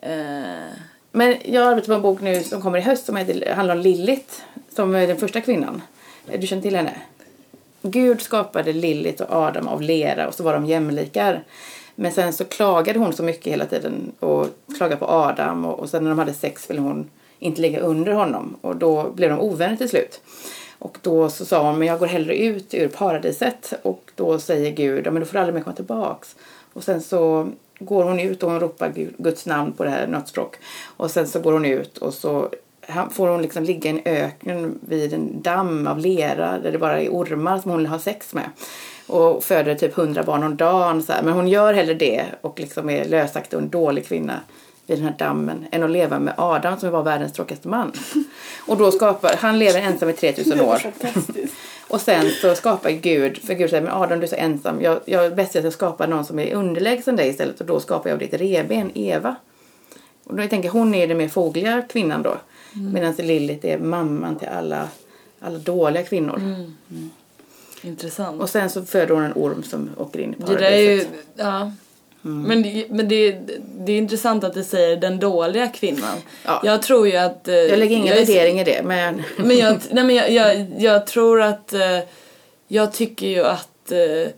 eh, 0.00 0.70
Men 1.12 1.36
jag 1.44 1.66
arbetar 1.66 1.86
på 1.86 1.92
en 1.94 2.02
bok 2.02 2.20
nu 2.20 2.42
som 2.42 2.62
kommer 2.62 2.78
i 2.78 2.82
höst 2.82 3.06
som 3.06 3.16
heter, 3.16 3.54
handlar 3.54 3.76
om 3.76 3.80
Lillit, 3.80 4.42
Som 4.74 4.94
är 4.94 5.06
den 5.06 5.16
första 5.16 5.40
kvinnan. 5.40 5.82
Eh, 6.28 6.40
du 6.40 6.46
känner 6.46 6.62
till 6.62 6.76
henne? 6.76 6.94
Gud 7.82 8.22
skapade 8.22 8.72
Lillit 8.72 9.20
och 9.20 9.32
Adam 9.32 9.68
av 9.68 9.82
lera 9.82 10.28
och 10.28 10.34
så 10.34 10.42
var 10.42 10.52
de 10.52 10.66
jämlikar. 10.66 11.44
Men 11.94 12.12
sen 12.12 12.32
så 12.32 12.44
klagade 12.44 12.98
hon 12.98 13.12
så 13.12 13.22
mycket 13.22 13.52
hela 13.52 13.66
tiden 13.66 14.12
och 14.20 14.46
klagade 14.76 14.96
på 14.96 15.06
Adam 15.06 15.64
och, 15.64 15.78
och 15.78 15.90
sen 15.90 16.02
när 16.02 16.10
de 16.10 16.18
hade 16.18 16.34
sex 16.34 16.70
ville 16.70 16.80
hon 16.80 17.10
inte 17.38 17.60
ligga 17.60 17.80
under 17.80 18.12
honom 18.12 18.56
och 18.60 18.76
då 18.76 19.10
blev 19.10 19.30
de 19.30 19.40
ovänner 19.40 19.76
till 19.76 19.88
slut. 19.88 20.20
Och 20.78 20.98
då 21.02 21.30
så 21.30 21.44
sa 21.44 21.62
hon, 21.62 21.78
men 21.78 21.88
jag 21.88 21.98
går 21.98 22.06
hellre 22.06 22.36
ut 22.36 22.74
ur 22.74 22.88
paradiset 22.88 23.72
och 23.82 24.10
då 24.14 24.38
säger 24.38 24.70
Gud, 24.70 25.06
ja 25.06 25.10
men 25.10 25.20
du 25.20 25.26
får 25.26 25.38
aldrig 25.38 25.54
mer 25.54 25.62
komma 25.62 25.76
tillbaks. 25.76 26.36
Och 26.72 26.84
sen 26.84 27.02
så 27.02 27.48
går 27.78 28.04
hon 28.04 28.20
ut 28.20 28.42
och 28.42 28.50
hon 28.50 28.60
ropar 28.60 28.92
Guds 29.18 29.46
namn 29.46 29.72
på 29.72 29.84
det 29.84 29.90
här 29.90 30.06
nötspråk 30.06 30.54
språk. 30.54 30.56
Och 30.96 31.10
sen 31.10 31.26
så 31.26 31.40
går 31.40 31.52
hon 31.52 31.64
ut 31.64 31.98
och 31.98 32.14
så 32.14 32.50
får 33.10 33.28
hon 33.28 33.42
liksom 33.42 33.64
ligga 33.64 33.90
i 33.90 33.92
en 33.92 34.00
öken 34.04 34.78
vid 34.88 35.12
en 35.12 35.42
damm 35.42 35.86
av 35.86 35.98
lera 35.98 36.58
där 36.58 36.72
det 36.72 36.78
bara 36.78 37.00
är 37.00 37.08
ormar 37.08 37.58
som 37.58 37.70
hon 37.70 37.86
har 37.86 37.98
sex 37.98 38.34
med. 38.34 38.50
Och 39.06 39.44
föder 39.44 39.74
typ 39.74 39.94
hundra 39.94 40.22
barn 40.22 40.42
om 40.42 40.56
dagen. 40.56 41.02
Så 41.02 41.12
här. 41.12 41.22
Men 41.22 41.34
hon 41.34 41.48
gör 41.48 41.74
hellre 41.74 41.94
det 41.94 42.24
och 42.40 42.60
liksom 42.60 42.90
är 42.90 43.04
lösaktig 43.04 43.56
och 43.56 43.62
en 43.62 43.70
dålig 43.70 44.06
kvinna 44.06 44.40
vid 44.86 44.98
den 44.98 45.04
här 45.04 45.14
dammen 45.18 45.66
än 45.70 45.82
att 45.82 45.90
leva 45.90 46.18
med 46.18 46.34
Adam 46.36 46.80
som 46.80 46.90
var 46.90 47.02
världens 47.02 47.32
tråkigaste 47.32 47.68
man. 47.68 47.92
Och 48.66 48.76
då 48.76 48.90
skapar, 48.90 49.36
han 49.38 49.58
lever 49.58 49.80
ensam 49.80 50.08
i 50.08 50.12
3000 50.12 50.60
år. 50.60 50.82
Och 51.88 52.00
sen 52.00 52.30
så 52.40 52.54
skapar 52.54 52.90
Gud, 52.90 53.38
för 53.38 53.54
Gud 53.54 53.70
säger 53.70 53.82
men 53.82 53.92
Adam 53.92 54.18
du 54.18 54.24
är 54.24 54.28
så 54.28 54.36
ensam, 54.36 54.82
jag, 54.82 55.00
jag 55.04 55.26
är 55.26 55.30
bäst 55.30 55.56
att 55.56 55.64
jag 55.64 55.72
skapar 55.72 56.06
någon 56.06 56.24
som 56.24 56.38
är 56.38 56.54
underlägsen 56.54 57.16
dig 57.16 57.28
istället 57.28 57.60
och 57.60 57.66
då 57.66 57.80
skapar 57.80 58.10
jag 58.10 58.18
ditt 58.18 58.34
reben 58.34 58.90
Eva. 58.94 59.36
Och 60.24 60.36
då 60.36 60.42
jag 60.42 60.50
tänker 60.50 60.68
hon 60.68 60.94
är 60.94 61.06
den 61.08 61.18
mer 61.18 61.28
fågliga 61.28 61.82
kvinnan 61.82 62.22
då. 62.22 62.36
Medan 62.72 63.14
Lilith 63.14 63.66
är 63.66 63.78
mamman 63.78 64.38
till 64.38 64.48
alla, 64.48 64.88
alla 65.40 65.58
dåliga 65.58 66.02
kvinnor. 66.02 66.40
intressant. 67.82 68.42
Och 68.42 68.50
sen 68.50 68.70
så 68.70 68.84
föder 68.84 69.14
hon 69.14 69.24
en 69.24 69.32
orm 69.32 69.62
som 69.62 69.90
åker 69.96 70.18
in 70.18 70.34
i 70.34 70.36
det 70.38 70.46
paradiset. 70.46 70.60
där 70.60 70.72
är 70.72 70.80
ju, 70.80 71.06
ja. 71.34 71.72
Men, 72.28 72.62
det, 72.62 72.86
men 72.90 73.08
det, 73.08 73.32
det 73.78 73.92
är 73.92 73.98
intressant 73.98 74.44
att 74.44 74.54
du 74.54 74.64
säger 74.64 74.96
den 74.96 75.18
dåliga 75.18 75.68
kvinnan. 75.68 76.16
Ja. 76.44 76.60
Jag 76.64 76.82
tror 76.82 77.08
ju 77.08 77.16
att... 77.16 77.48
eh, 77.48 77.54
Jag 77.54 77.78
lägger 77.78 77.96
ingen 77.96 78.06
jag 78.06 78.16
är- 78.16 78.26
värdering 78.26 78.60
i 78.60 78.64
det 78.64 78.82
men 78.84 79.22
Men 79.36 79.56
jag, 79.58 79.78
nej 79.90 80.04
men 80.04 80.16
jag, 80.16 80.30
jag, 80.30 80.66
jag 80.78 81.06
tror 81.06 81.42
att, 81.42 81.72
eh, 81.72 81.98
jag 82.68 82.92
tycker 82.92 83.26
ju 83.26 83.44
att 83.44 83.92
eh, 83.92 84.30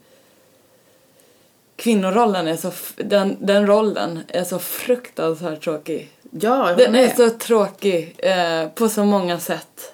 kvinnorollen 1.76 2.48
är 2.48 2.56
så, 2.56 2.72
den, 2.96 3.36
den 3.40 3.66
rollen 3.66 4.20
är 4.28 4.44
så 4.44 4.58
fruktansvärt 4.58 5.60
tråkig. 5.64 6.08
ja, 6.30 6.74
Den 6.78 6.94
är 6.94 7.08
så 7.08 7.30
tråkig 7.30 8.14
eh, 8.18 8.68
på 8.68 8.88
så 8.88 9.04
många 9.04 9.40
sätt. 9.40 9.92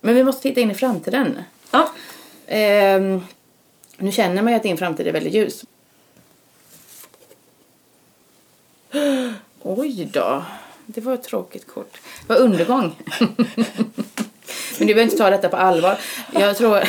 Men 0.00 0.14
vi 0.14 0.24
måste 0.24 0.42
titta 0.42 0.60
in 0.60 0.70
i 0.70 0.74
framtiden. 0.74 1.38
Ja. 1.70 1.88
Ehm, 2.46 3.20
nu 3.96 4.12
känner 4.12 4.42
man 4.42 4.52
ju 4.52 4.56
att 4.56 4.62
din 4.62 4.76
framtid 4.76 5.06
är 5.06 5.12
väldigt 5.12 5.34
ljus. 5.34 5.64
Oj 9.62 10.08
då. 10.12 10.42
Det 10.86 11.00
var 11.00 11.14
ett 11.14 11.22
tråkigt 11.22 11.66
kort. 11.66 11.98
Det 12.26 12.34
var 12.34 12.40
undergång. 12.40 12.96
men 14.78 14.86
du 14.86 14.86
behöver 14.86 15.02
inte 15.02 15.16
ta 15.16 15.30
detta 15.30 15.48
på 15.48 15.56
allvar. 15.56 15.98
Jag 16.32 16.56
tror... 16.56 16.70
men, 16.74 16.84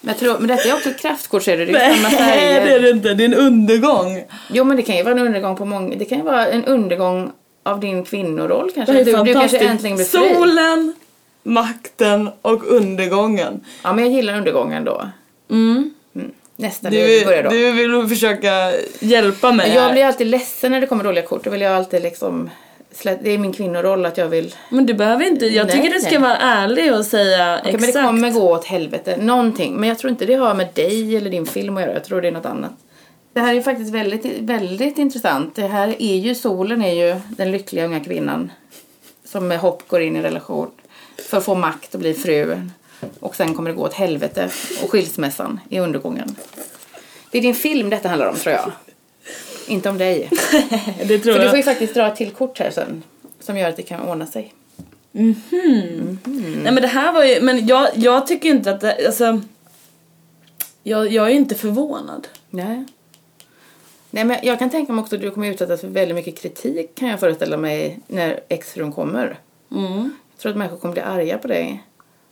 jag 0.00 0.18
tror 0.18 0.38
men 0.38 0.48
detta 0.48 0.68
är 0.68 0.74
också 0.74 0.88
ett 0.88 0.98
kraftkort 1.00 1.42
ser 1.42 1.58
du. 1.58 1.66
Det 1.66 1.78
är 1.78 2.02
Nej, 2.02 2.60
det 2.60 2.74
är 2.74 2.80
det 2.80 2.90
inte. 2.90 3.14
Det 3.14 3.24
är 3.24 3.28
en 3.28 3.34
undergång. 3.34 4.24
Jo 4.50 4.64
men 4.64 4.76
det 4.76 4.82
kan 4.82 4.96
ju 4.96 5.02
vara 5.02 5.14
en 5.14 5.26
undergång 5.26 5.56
på 5.56 5.64
många... 5.64 5.96
Det 5.96 6.04
kan 6.04 6.18
ju 6.18 6.24
vara 6.24 6.46
en 6.46 6.64
undergång 6.64 7.32
av 7.62 7.80
din 7.80 8.04
kvinnoroll 8.04 8.70
kanske. 8.74 8.92
Det 8.92 9.00
är 9.00 9.04
Du, 9.04 9.24
du 9.24 9.32
kanske 9.32 9.58
äntligen 9.58 9.96
blir 9.96 10.06
fri. 10.06 10.34
Solen 10.34 10.94
makten 11.46 12.30
och 12.42 12.72
undergången. 12.72 13.64
Ja, 13.82 13.92
men 13.92 14.04
jag 14.04 14.12
gillar 14.12 14.36
undergången 14.38 14.84
då. 14.84 15.08
Mm. 15.50 15.94
Nästa 16.56 16.90
Du, 16.90 17.24
börjar 17.24 17.42
då. 17.42 17.50
du 17.50 17.72
vill 17.72 18.08
försöka 18.08 18.72
hjälpa 19.00 19.52
mig 19.52 19.74
jag 19.74 19.82
här. 19.82 19.92
blir 19.92 20.04
alltid 20.04 20.26
ledsen 20.26 20.72
när 20.72 20.80
det 20.80 20.86
kommer 20.86 21.04
dåliga 21.04 21.24
kort. 21.26 21.44
Då 21.44 21.50
vill 21.50 21.60
jag 21.60 21.72
alltid 21.72 22.02
liksom... 22.02 22.50
Det 23.02 23.30
är 23.30 23.38
min 23.38 23.52
kvinnoroll 23.52 24.06
att 24.06 24.18
jag 24.18 24.28
vill... 24.28 24.54
Men 24.68 24.86
du 24.86 24.94
behöver 24.94 25.24
inte, 25.26 25.46
jag 25.46 25.66
Nej, 25.66 25.76
tycker 25.76 25.94
du 25.94 26.00
ska 26.00 26.10
nej. 26.10 26.18
vara 26.18 26.36
ärlig 26.36 26.94
och 26.94 27.04
säga 27.04 27.58
Okej, 27.60 27.74
exakt. 27.74 27.94
men 27.94 28.02
det 28.02 28.08
kommer 28.08 28.30
gå 28.30 28.52
åt 28.52 28.64
helvete. 28.64 29.16
Någonting. 29.16 29.74
Men 29.76 29.88
jag 29.88 29.98
tror 29.98 30.10
inte 30.10 30.26
det 30.26 30.34
har 30.34 30.54
med 30.54 30.68
dig 30.74 31.16
eller 31.16 31.30
din 31.30 31.46
film 31.46 31.76
att 31.76 31.82
göra. 31.82 31.92
Jag 31.92 32.04
tror 32.04 32.20
det 32.20 32.28
är 32.28 32.32
något 32.32 32.46
annat. 32.46 32.72
Det 33.32 33.40
här 33.40 33.54
är 33.54 33.62
faktiskt 33.62 33.94
väldigt, 33.94 34.24
väldigt 34.40 34.98
intressant. 34.98 35.54
Det 35.56 35.66
här 35.66 35.94
är 35.98 36.16
ju, 36.16 36.34
solen 36.34 36.82
är 36.82 36.92
ju 37.06 37.20
den 37.28 37.50
lyckliga 37.52 37.84
unga 37.84 38.00
kvinnan 38.00 38.52
som 39.24 39.48
med 39.48 39.58
hopp 39.58 39.88
går 39.88 40.00
in 40.02 40.16
i 40.16 40.22
relation 40.22 40.70
för 41.30 41.38
att 41.38 41.44
få 41.44 41.54
makt 41.54 41.94
och 41.94 42.00
bli 42.00 42.14
fru. 42.14 42.60
Och 43.20 43.36
sen 43.36 43.54
kommer 43.54 43.70
det 43.70 43.76
gå 43.76 43.82
åt 43.82 43.94
helvete 43.94 44.50
och 44.82 44.90
skilsmässan 44.90 45.60
i 45.68 45.80
undergången. 45.80 46.36
Det 47.30 47.38
är 47.38 47.42
din 47.42 47.54
film 47.54 47.90
detta 47.90 48.08
handlar 48.08 48.28
om 48.28 48.36
tror 48.36 48.54
jag. 48.54 48.72
Inte 49.66 49.88
om 49.88 49.98
dig. 49.98 50.30
det 50.98 51.18
tror 51.18 51.32
För 51.32 51.38
du 51.38 51.44
jag. 51.44 51.50
får 51.50 51.56
ju 51.56 51.62
faktiskt 51.62 51.94
dra 51.94 52.06
ett 52.06 52.16
till 52.16 52.30
kort 52.30 52.58
här 52.58 52.70
sen. 52.70 53.02
Som 53.40 53.58
gör 53.58 53.68
att 53.68 53.76
det 53.76 53.82
kan 53.82 54.00
ordna 54.00 54.26
sig. 54.26 54.54
Nej 55.12 56.72
men 56.72 56.74
det 56.74 56.86
här 56.86 57.12
var 57.12 57.24
ju, 57.24 57.40
men 57.40 57.66
jag, 57.66 57.88
jag 57.94 58.26
tycker 58.26 58.48
inte 58.48 58.70
att 58.70 58.80
det, 58.80 59.06
alltså. 59.06 59.40
Jag, 60.82 61.12
jag 61.12 61.26
är 61.26 61.34
inte 61.34 61.54
förvånad. 61.54 62.28
Nej. 62.50 62.84
Nej 64.10 64.24
men 64.24 64.38
jag 64.42 64.58
kan 64.58 64.70
tänka 64.70 64.92
mig 64.92 65.02
också 65.02 65.16
att 65.16 65.22
du 65.22 65.30
kommer 65.30 65.50
utsättas 65.50 65.80
för 65.80 65.88
väldigt 65.88 66.14
mycket 66.14 66.38
kritik 66.42 66.94
kan 66.94 67.08
jag 67.08 67.20
föreställa 67.20 67.56
mig 67.56 67.98
när 68.06 68.40
exfrun 68.48 68.92
kommer. 68.92 69.38
Mm. 69.70 70.10
Jag 70.32 70.40
tror 70.42 70.50
att 70.50 70.58
människor 70.58 70.76
kommer 70.76 70.92
bli 70.92 71.02
arga 71.02 71.38
på 71.38 71.48
dig. 71.48 71.82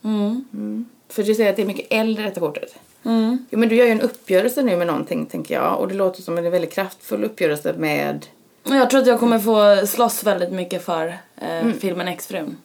Mm. 0.04 0.84
För 1.08 1.22
du 1.22 1.34
säger 1.34 1.50
att 1.50 1.56
det 1.56 1.62
är 1.62 1.66
mycket 1.66 1.86
äldre 1.90 2.24
detta 2.24 2.40
kortet. 2.40 2.74
Mm. 3.04 3.46
Jo 3.50 3.58
men 3.58 3.68
du 3.68 3.76
gör 3.76 3.86
ju 3.86 3.92
en 3.92 4.00
uppgörelse 4.00 4.62
nu 4.62 4.76
med 4.76 4.86
någonting 4.86 5.26
tänker 5.26 5.54
jag. 5.54 5.80
Och 5.80 5.88
det 5.88 5.94
låter 5.94 6.22
som 6.22 6.38
en 6.38 6.50
väldigt 6.50 6.72
kraftfull 6.72 7.24
uppgörelse 7.24 7.74
med... 7.78 8.26
Jag 8.64 8.90
tror 8.90 9.00
att 9.00 9.06
jag 9.06 9.20
kommer 9.20 9.38
få 9.38 9.86
slåss 9.86 10.24
väldigt 10.24 10.52
mycket 10.52 10.84
för 10.84 11.18
eh, 11.36 11.72
filmen 11.80 12.08
Exfrun. 12.08 12.56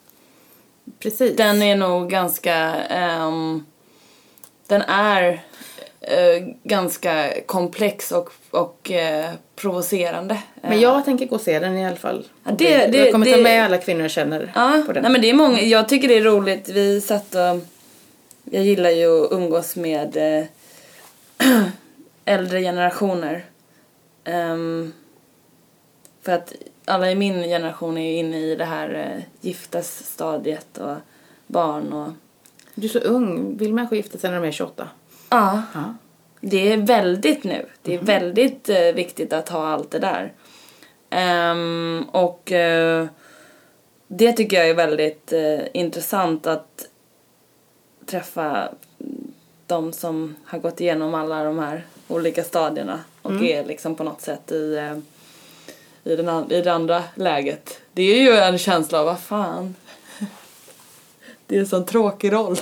Precis. 0.99 1.38
Den 1.38 1.62
är 1.62 1.75
nog 1.75 2.10
ganska, 2.10 2.56
ehm, 2.75 3.65
den 4.67 4.82
är 4.82 5.43
eh, 6.02 6.48
ganska 6.64 7.34
komplex 7.46 8.12
och, 8.12 8.30
och 8.52 8.92
eh, 8.92 9.30
provocerande. 9.56 10.38
Men 10.62 10.80
jag 10.80 11.06
tänker 11.06 11.26
gå 11.26 11.36
och 11.36 11.42
se 11.42 11.60
den 11.60 11.78
i 11.78 11.86
alla 11.88 11.96
fall. 11.96 12.26
Ja, 12.44 12.52
det- 12.52 12.88
det- 12.88 12.98
jag 12.98 13.12
kommer 13.12 13.26
ta 13.26 13.38
det- 13.38 13.44
med 13.44 13.66
alla 13.66 13.78
kvinnor 13.78 14.02
jag 14.02 14.12
känner 14.12 14.52
Ja, 14.56 14.84
på 14.86 14.94
den. 14.94 15.04
nej 15.04 15.12
men 15.12 15.22
det 15.22 15.30
är 15.30 15.34
många, 15.34 15.62
jag 15.62 15.90
tycker 15.90 16.08
det 16.08 16.18
är 16.18 16.22
roligt. 16.22 16.70
Vi 16.70 17.02
satt 17.02 17.36
och, 17.36 17.62
jag 18.52 18.64
gillar 18.64 18.90
ju 18.90 19.26
att 19.26 19.32
umgås 19.32 19.76
med 19.76 20.18
eh, 20.40 20.46
äldre 22.26 22.62
generationer. 22.62 23.46
Ehm, 24.24 24.94
för 26.22 26.32
att 26.32 26.54
alla 26.86 27.12
i 27.12 27.16
min 27.16 27.44
generation 27.44 27.98
är 27.98 28.12
ju 28.12 28.18
inne 28.18 28.38
i 28.40 28.56
det 28.56 28.66
här 28.66 28.94
eh, 29.16 29.24
giftasstadiet 29.42 30.78
och 30.78 30.96
barn 31.48 31.94
och 31.94 32.10
Du 32.76 32.88
är 32.88 32.92
så 32.92 33.00
ung. 33.00 33.58
Vill 33.58 33.74
människor 33.74 33.96
gifta 33.98 34.18
sig 34.18 34.30
när 34.32 34.42
de 34.42 34.48
är 34.48 34.52
28? 34.52 34.88
Ja, 35.30 35.63
Ja. 35.74 35.94
det 36.42 36.72
är 36.72 36.78
väldigt 36.78 37.44
nu. 37.44 37.65
Det 37.82 37.94
är 37.94 38.00
väldigt 38.00 38.70
eh, 38.70 38.92
viktigt 38.96 39.34
att 39.34 39.50
ha 39.50 39.68
allt 39.68 39.92
det 39.92 40.00
där. 40.00 40.34
Ehm, 41.10 42.06
och 42.12 42.52
eh, 42.52 43.08
det 44.08 44.34
tycker 44.34 44.58
jag 44.58 44.70
är 44.70 44.74
väldigt 44.74 45.34
eh, 45.34 45.60
intressant 45.74 46.48
att 46.48 46.88
träffa 48.06 48.70
de 49.68 49.94
som 49.94 50.36
har 50.46 50.60
gått 50.60 50.82
igenom 50.82 51.13
alla 51.13 51.44
de 51.44 51.60
här 51.60 51.86
olika 52.08 52.44
stadierna 52.44 53.00
och 53.22 53.44
är 53.44 53.65
liksom 53.65 53.96
på 53.96 54.04
något 54.04 54.22
sätt 54.22 54.52
i, 54.52 54.76
eh, 54.76 54.98
i, 56.04 56.15
den, 56.15 56.52
i 56.52 56.62
det 56.62 56.74
andra 56.74 57.04
läget. 57.15 57.80
Det 57.94 58.02
är 58.04 58.22
ju 58.22 58.38
en 58.38 58.58
känsla 58.58 59.00
av, 59.00 59.06
vad 59.06 59.20
fan. 59.20 59.76
Det 61.48 61.56
är 61.56 61.60
en 61.60 61.68
sån 61.68 61.86
tråkig 61.86 62.34
roll 62.34 62.58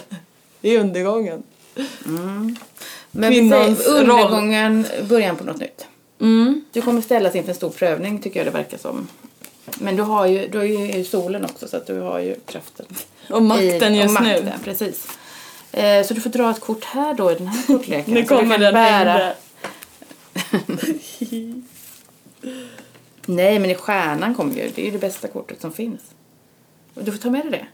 i 0.62 0.78
undergången. 0.78 1.44
Men 3.12 3.32
Kvinnans 3.32 3.84
säg, 3.84 3.94
undergången, 3.94 4.86
början 5.10 5.36
på 5.36 5.44
något 5.44 5.60
nytt. 5.60 5.88
Mm. 6.22 6.62
Du 6.72 6.82
kommer 6.82 7.02
ställas 7.02 7.36
inför 7.36 7.50
en 7.50 7.56
stor 7.56 7.70
prövning 7.70 8.22
tycker 8.22 8.40
jag 8.40 8.48
det 8.48 8.52
verkar 8.52 8.78
som. 8.78 9.08
Men 9.80 9.96
du 9.96 10.04
har 10.04 10.26
ju, 10.26 10.48
du 10.48 10.58
har 10.58 10.66
ju 10.66 11.04
solen 11.04 11.46
också 11.46 11.68
så 11.68 11.78
att 11.78 11.88
du 11.88 12.00
har 12.00 12.20
ju 12.20 12.36
kraften. 12.46 12.86
Och 13.30 13.42
makten 13.42 13.96
i, 13.96 14.02
just 14.02 14.18
och 14.18 14.24
nu. 14.24 14.30
makten, 14.32 14.60
Precis. 14.64 15.08
Eh, 15.72 16.06
så 16.06 16.14
du 16.14 16.22
får 16.22 16.30
dra 16.30 16.52
ett 16.52 16.60
kort 16.60 16.84
här 16.84 17.14
då 17.14 17.32
i 17.32 17.36
den 17.36 17.48
här 17.48 17.64
kortleken. 17.68 18.14
Nu 18.14 18.24
kommer 18.24 18.58
den 18.58 18.74
bära. 18.74 19.34
Nej 23.26 23.60
men 23.60 23.70
i 23.72 23.76
stjärnan 23.76 24.36
kommer 24.36 24.56
ju. 24.56 24.72
Det 24.76 24.82
är 24.82 24.86
ju 24.86 24.92
det 24.92 24.98
bästa 24.98 25.28
kortet 25.28 25.62
som 25.62 25.72
finns. 25.74 26.02
Du 26.94 27.12
får 27.12 27.20
ta 27.20 27.30
med 27.30 27.42
dig 27.42 27.52
det. 27.52 27.68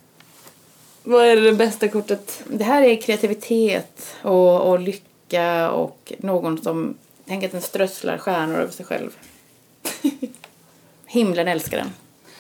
Vad 1.04 1.26
är 1.26 1.36
det 1.36 1.54
bästa 1.54 1.88
kortet? 1.88 2.44
Det 2.48 2.64
här 2.64 2.82
är 2.82 3.02
kreativitet 3.02 4.16
och, 4.22 4.70
och 4.70 4.80
lycka 4.80 5.72
och 5.72 6.14
någon 6.18 6.64
som 6.64 6.98
tänker 7.26 7.48
att 7.48 7.52
den 7.52 7.62
strösslar 7.62 8.18
stjärnor 8.18 8.56
över 8.56 8.72
sig 8.72 8.86
själv. 8.86 9.10
Himlen 11.06 11.48
älskar 11.48 11.78
den. 11.78 11.94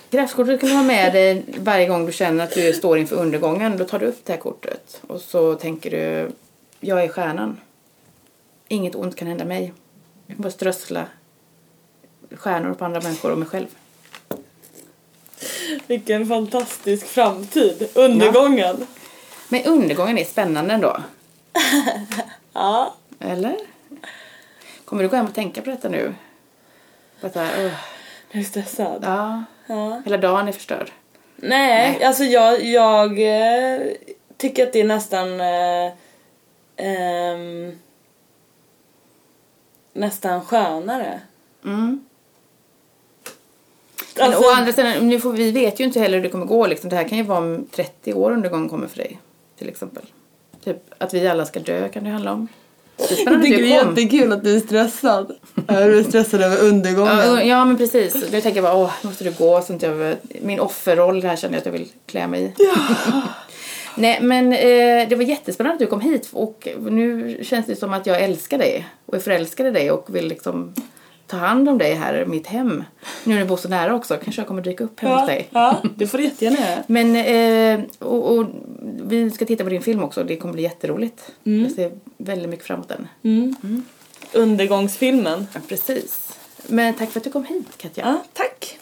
Kraftkortet 0.09 0.59
kan 0.59 0.69
du 0.69 0.75
ha 0.75 0.83
med 0.83 1.13
dig 1.13 1.45
varje 1.57 1.87
gång 1.87 2.05
du 2.05 2.11
känner 2.11 2.43
att 2.43 2.53
du 2.53 2.73
står 2.73 2.97
inför 2.97 3.15
undergången. 3.15 3.77
Då 3.77 3.85
tar 3.85 3.99
du 3.99 4.05
upp 4.05 4.25
det 4.25 4.33
här 4.33 4.39
kortet 4.39 5.01
och 5.07 5.21
så 5.21 5.55
tänker 5.55 5.91
du, 5.91 6.31
jag 6.79 7.03
är 7.03 7.07
stjärnan. 7.07 7.59
Inget 8.67 8.95
ont 8.95 9.15
kan 9.15 9.27
hända 9.27 9.45
mig. 9.45 9.73
Jag 10.27 10.35
kan 10.37 10.43
bara 10.43 10.51
strössla 10.51 11.05
stjärnor 12.31 12.73
på 12.73 12.85
andra 12.85 13.01
människor 13.01 13.31
och 13.31 13.37
mig 13.37 13.47
själv. 13.47 13.67
Vilken 15.87 16.27
fantastisk 16.27 17.07
framtid. 17.07 17.89
Undergången. 17.93 18.87
Men 19.49 19.63
undergången 19.65 20.17
är 20.17 20.25
spännande 20.25 20.73
ändå. 20.73 20.97
Ja. 22.53 22.95
Eller? 23.19 23.55
Kommer 24.85 25.03
du 25.03 25.09
gå 25.09 25.15
hem 25.15 25.25
och 25.25 25.33
tänka 25.33 25.61
på 25.61 25.69
detta 25.69 25.89
nu? 25.89 26.13
På 27.21 27.27
att, 27.27 27.35
uh, 27.35 27.43
Jag 28.31 28.39
är 28.41 28.43
stressad. 28.43 29.03
ja, 29.05 29.43
Ja. 29.67 30.01
hela 30.05 30.17
dagen 30.17 30.47
är 30.47 30.51
förstörd. 30.51 30.91
Nej, 31.35 32.03
alltså 32.03 32.23
jag, 32.23 32.63
jag 32.63 33.19
eh, 33.19 33.81
tycker 34.37 34.67
att 34.67 34.73
det 34.73 34.79
är 34.81 34.83
nästan 34.85 35.41
eh, 35.41 35.91
ehm, 36.77 37.79
nästan 39.93 40.45
skönare. 40.45 41.19
Mm. 41.65 42.05
Alltså, 44.19 44.41
Men 44.41 44.49
å 44.49 44.53
andra 44.53 44.73
sidan, 44.73 45.09
nu 45.09 45.19
får, 45.19 45.33
vi 45.33 45.51
vet 45.51 45.79
ju 45.79 45.83
inte 45.83 45.99
heller 45.99 46.17
hur 46.17 46.23
det 46.23 46.29
kommer 46.29 46.45
gå. 46.45 46.67
Liksom. 46.67 46.89
Det 46.89 46.95
här 46.95 47.07
kan 47.07 47.17
ju 47.17 47.23
vara 47.23 47.39
om 47.39 47.67
30 47.71 48.13
år 48.13 48.31
undergången 48.31 48.69
kommer 48.69 48.87
för 48.87 48.97
dig. 48.97 49.19
Till 49.57 49.69
exempel. 49.69 50.03
Typ 50.63 50.77
att 50.97 51.13
vi 51.13 51.27
alla 51.27 51.45
ska 51.45 51.59
dö 51.59 51.89
kan 51.89 52.03
det 52.03 52.09
handla 52.09 52.31
om. 52.31 52.47
Det 52.97 53.21
är 53.21 53.31
jag 53.31 53.41
det 53.41 53.47
jättekul 53.47 54.31
att 54.31 54.43
du 54.43 54.55
är 54.55 54.59
stressad. 54.59 55.35
Ja, 55.67 55.79
du 55.79 55.99
är 55.99 56.03
stressad 56.03 56.41
över 56.41 56.67
undergången. 56.67 57.17
Ja, 57.17 57.43
ja 57.43 57.65
men 57.65 57.77
precis. 57.77 58.29
Du 58.31 58.41
tänker 58.41 58.61
bara 58.61 58.75
åh 58.75 58.91
måste 59.01 59.23
du 59.23 59.31
gå 59.31 59.61
så 59.61 59.73
inte 59.73 59.85
jag 59.85 60.15
min 60.41 60.59
offerroll 60.59 61.23
här 61.23 61.35
känner 61.35 61.53
jag 61.53 61.59
att 61.59 61.65
jag 61.65 61.73
vill 61.73 61.87
klä 62.05 62.27
mig 62.27 62.43
i. 62.43 62.53
Nej 63.95 64.19
men 64.21 64.53
eh, 64.53 65.09
det 65.09 65.15
var 65.15 65.23
jättespännande 65.23 65.73
att 65.73 65.79
du 65.79 65.87
kom 65.87 66.01
hit 66.01 66.29
och 66.33 66.67
nu 66.77 67.37
känns 67.43 67.65
det 67.65 67.75
som 67.75 67.93
att 67.93 68.05
jag 68.05 68.21
älskar 68.21 68.57
dig 68.57 68.87
och 69.05 69.15
är 69.15 69.19
förälskad 69.19 69.67
i 69.67 69.71
dig 69.71 69.91
och 69.91 70.15
vill 70.15 70.27
liksom 70.27 70.73
ta 71.27 71.37
hand 71.37 71.69
om 71.69 71.77
dig 71.77 71.93
här 71.93 72.21
i 72.21 72.25
mitt 72.25 72.47
hem. 72.47 72.83
Nu 73.23 73.33
när 73.33 73.41
du 73.41 73.47
bor 73.47 73.57
så 73.57 73.69
nära 73.69 73.95
också 73.95 74.17
kanske 74.23 74.41
jag 74.41 74.47
kommer 74.47 74.61
dyka 74.61 74.83
upp 74.83 74.99
hemma 74.99 75.15
hos 75.15 75.21
ja, 75.21 75.35
dig. 75.35 75.47
ja, 75.51 75.81
det 75.95 76.07
får 76.07 76.17
du 76.17 76.23
jättegärna 76.23 76.59
göra. 76.59 76.83
Men 76.87 77.15
eh, 77.15 77.85
och, 77.99 78.37
och 78.37 78.45
vi 79.03 79.31
ska 79.31 79.45
titta 79.45 79.63
på 79.63 79.69
din 79.69 79.81
film 79.81 80.03
också. 80.03 80.23
Det 80.23 80.35
kommer 80.35 80.53
bli 80.53 80.63
jätteroligt. 80.63 81.31
Jag 81.43 81.71
ser 81.71 81.91
väldigt 82.17 82.49
mycket 82.49 82.65
fram 82.65 82.75
emot 82.75 82.89
den. 82.89 83.07
Mm. 83.23 83.83
Undergångsfilmen. 84.33 85.47
Ja, 85.53 85.59
precis. 85.67 86.39
Men 86.67 86.93
tack 86.93 87.09
för 87.09 87.19
att 87.19 87.23
du 87.23 87.31
kom 87.31 87.45
hit 87.45 87.77
Katja. 87.77 88.03
Ja, 88.05 88.23
tack. 88.33 88.79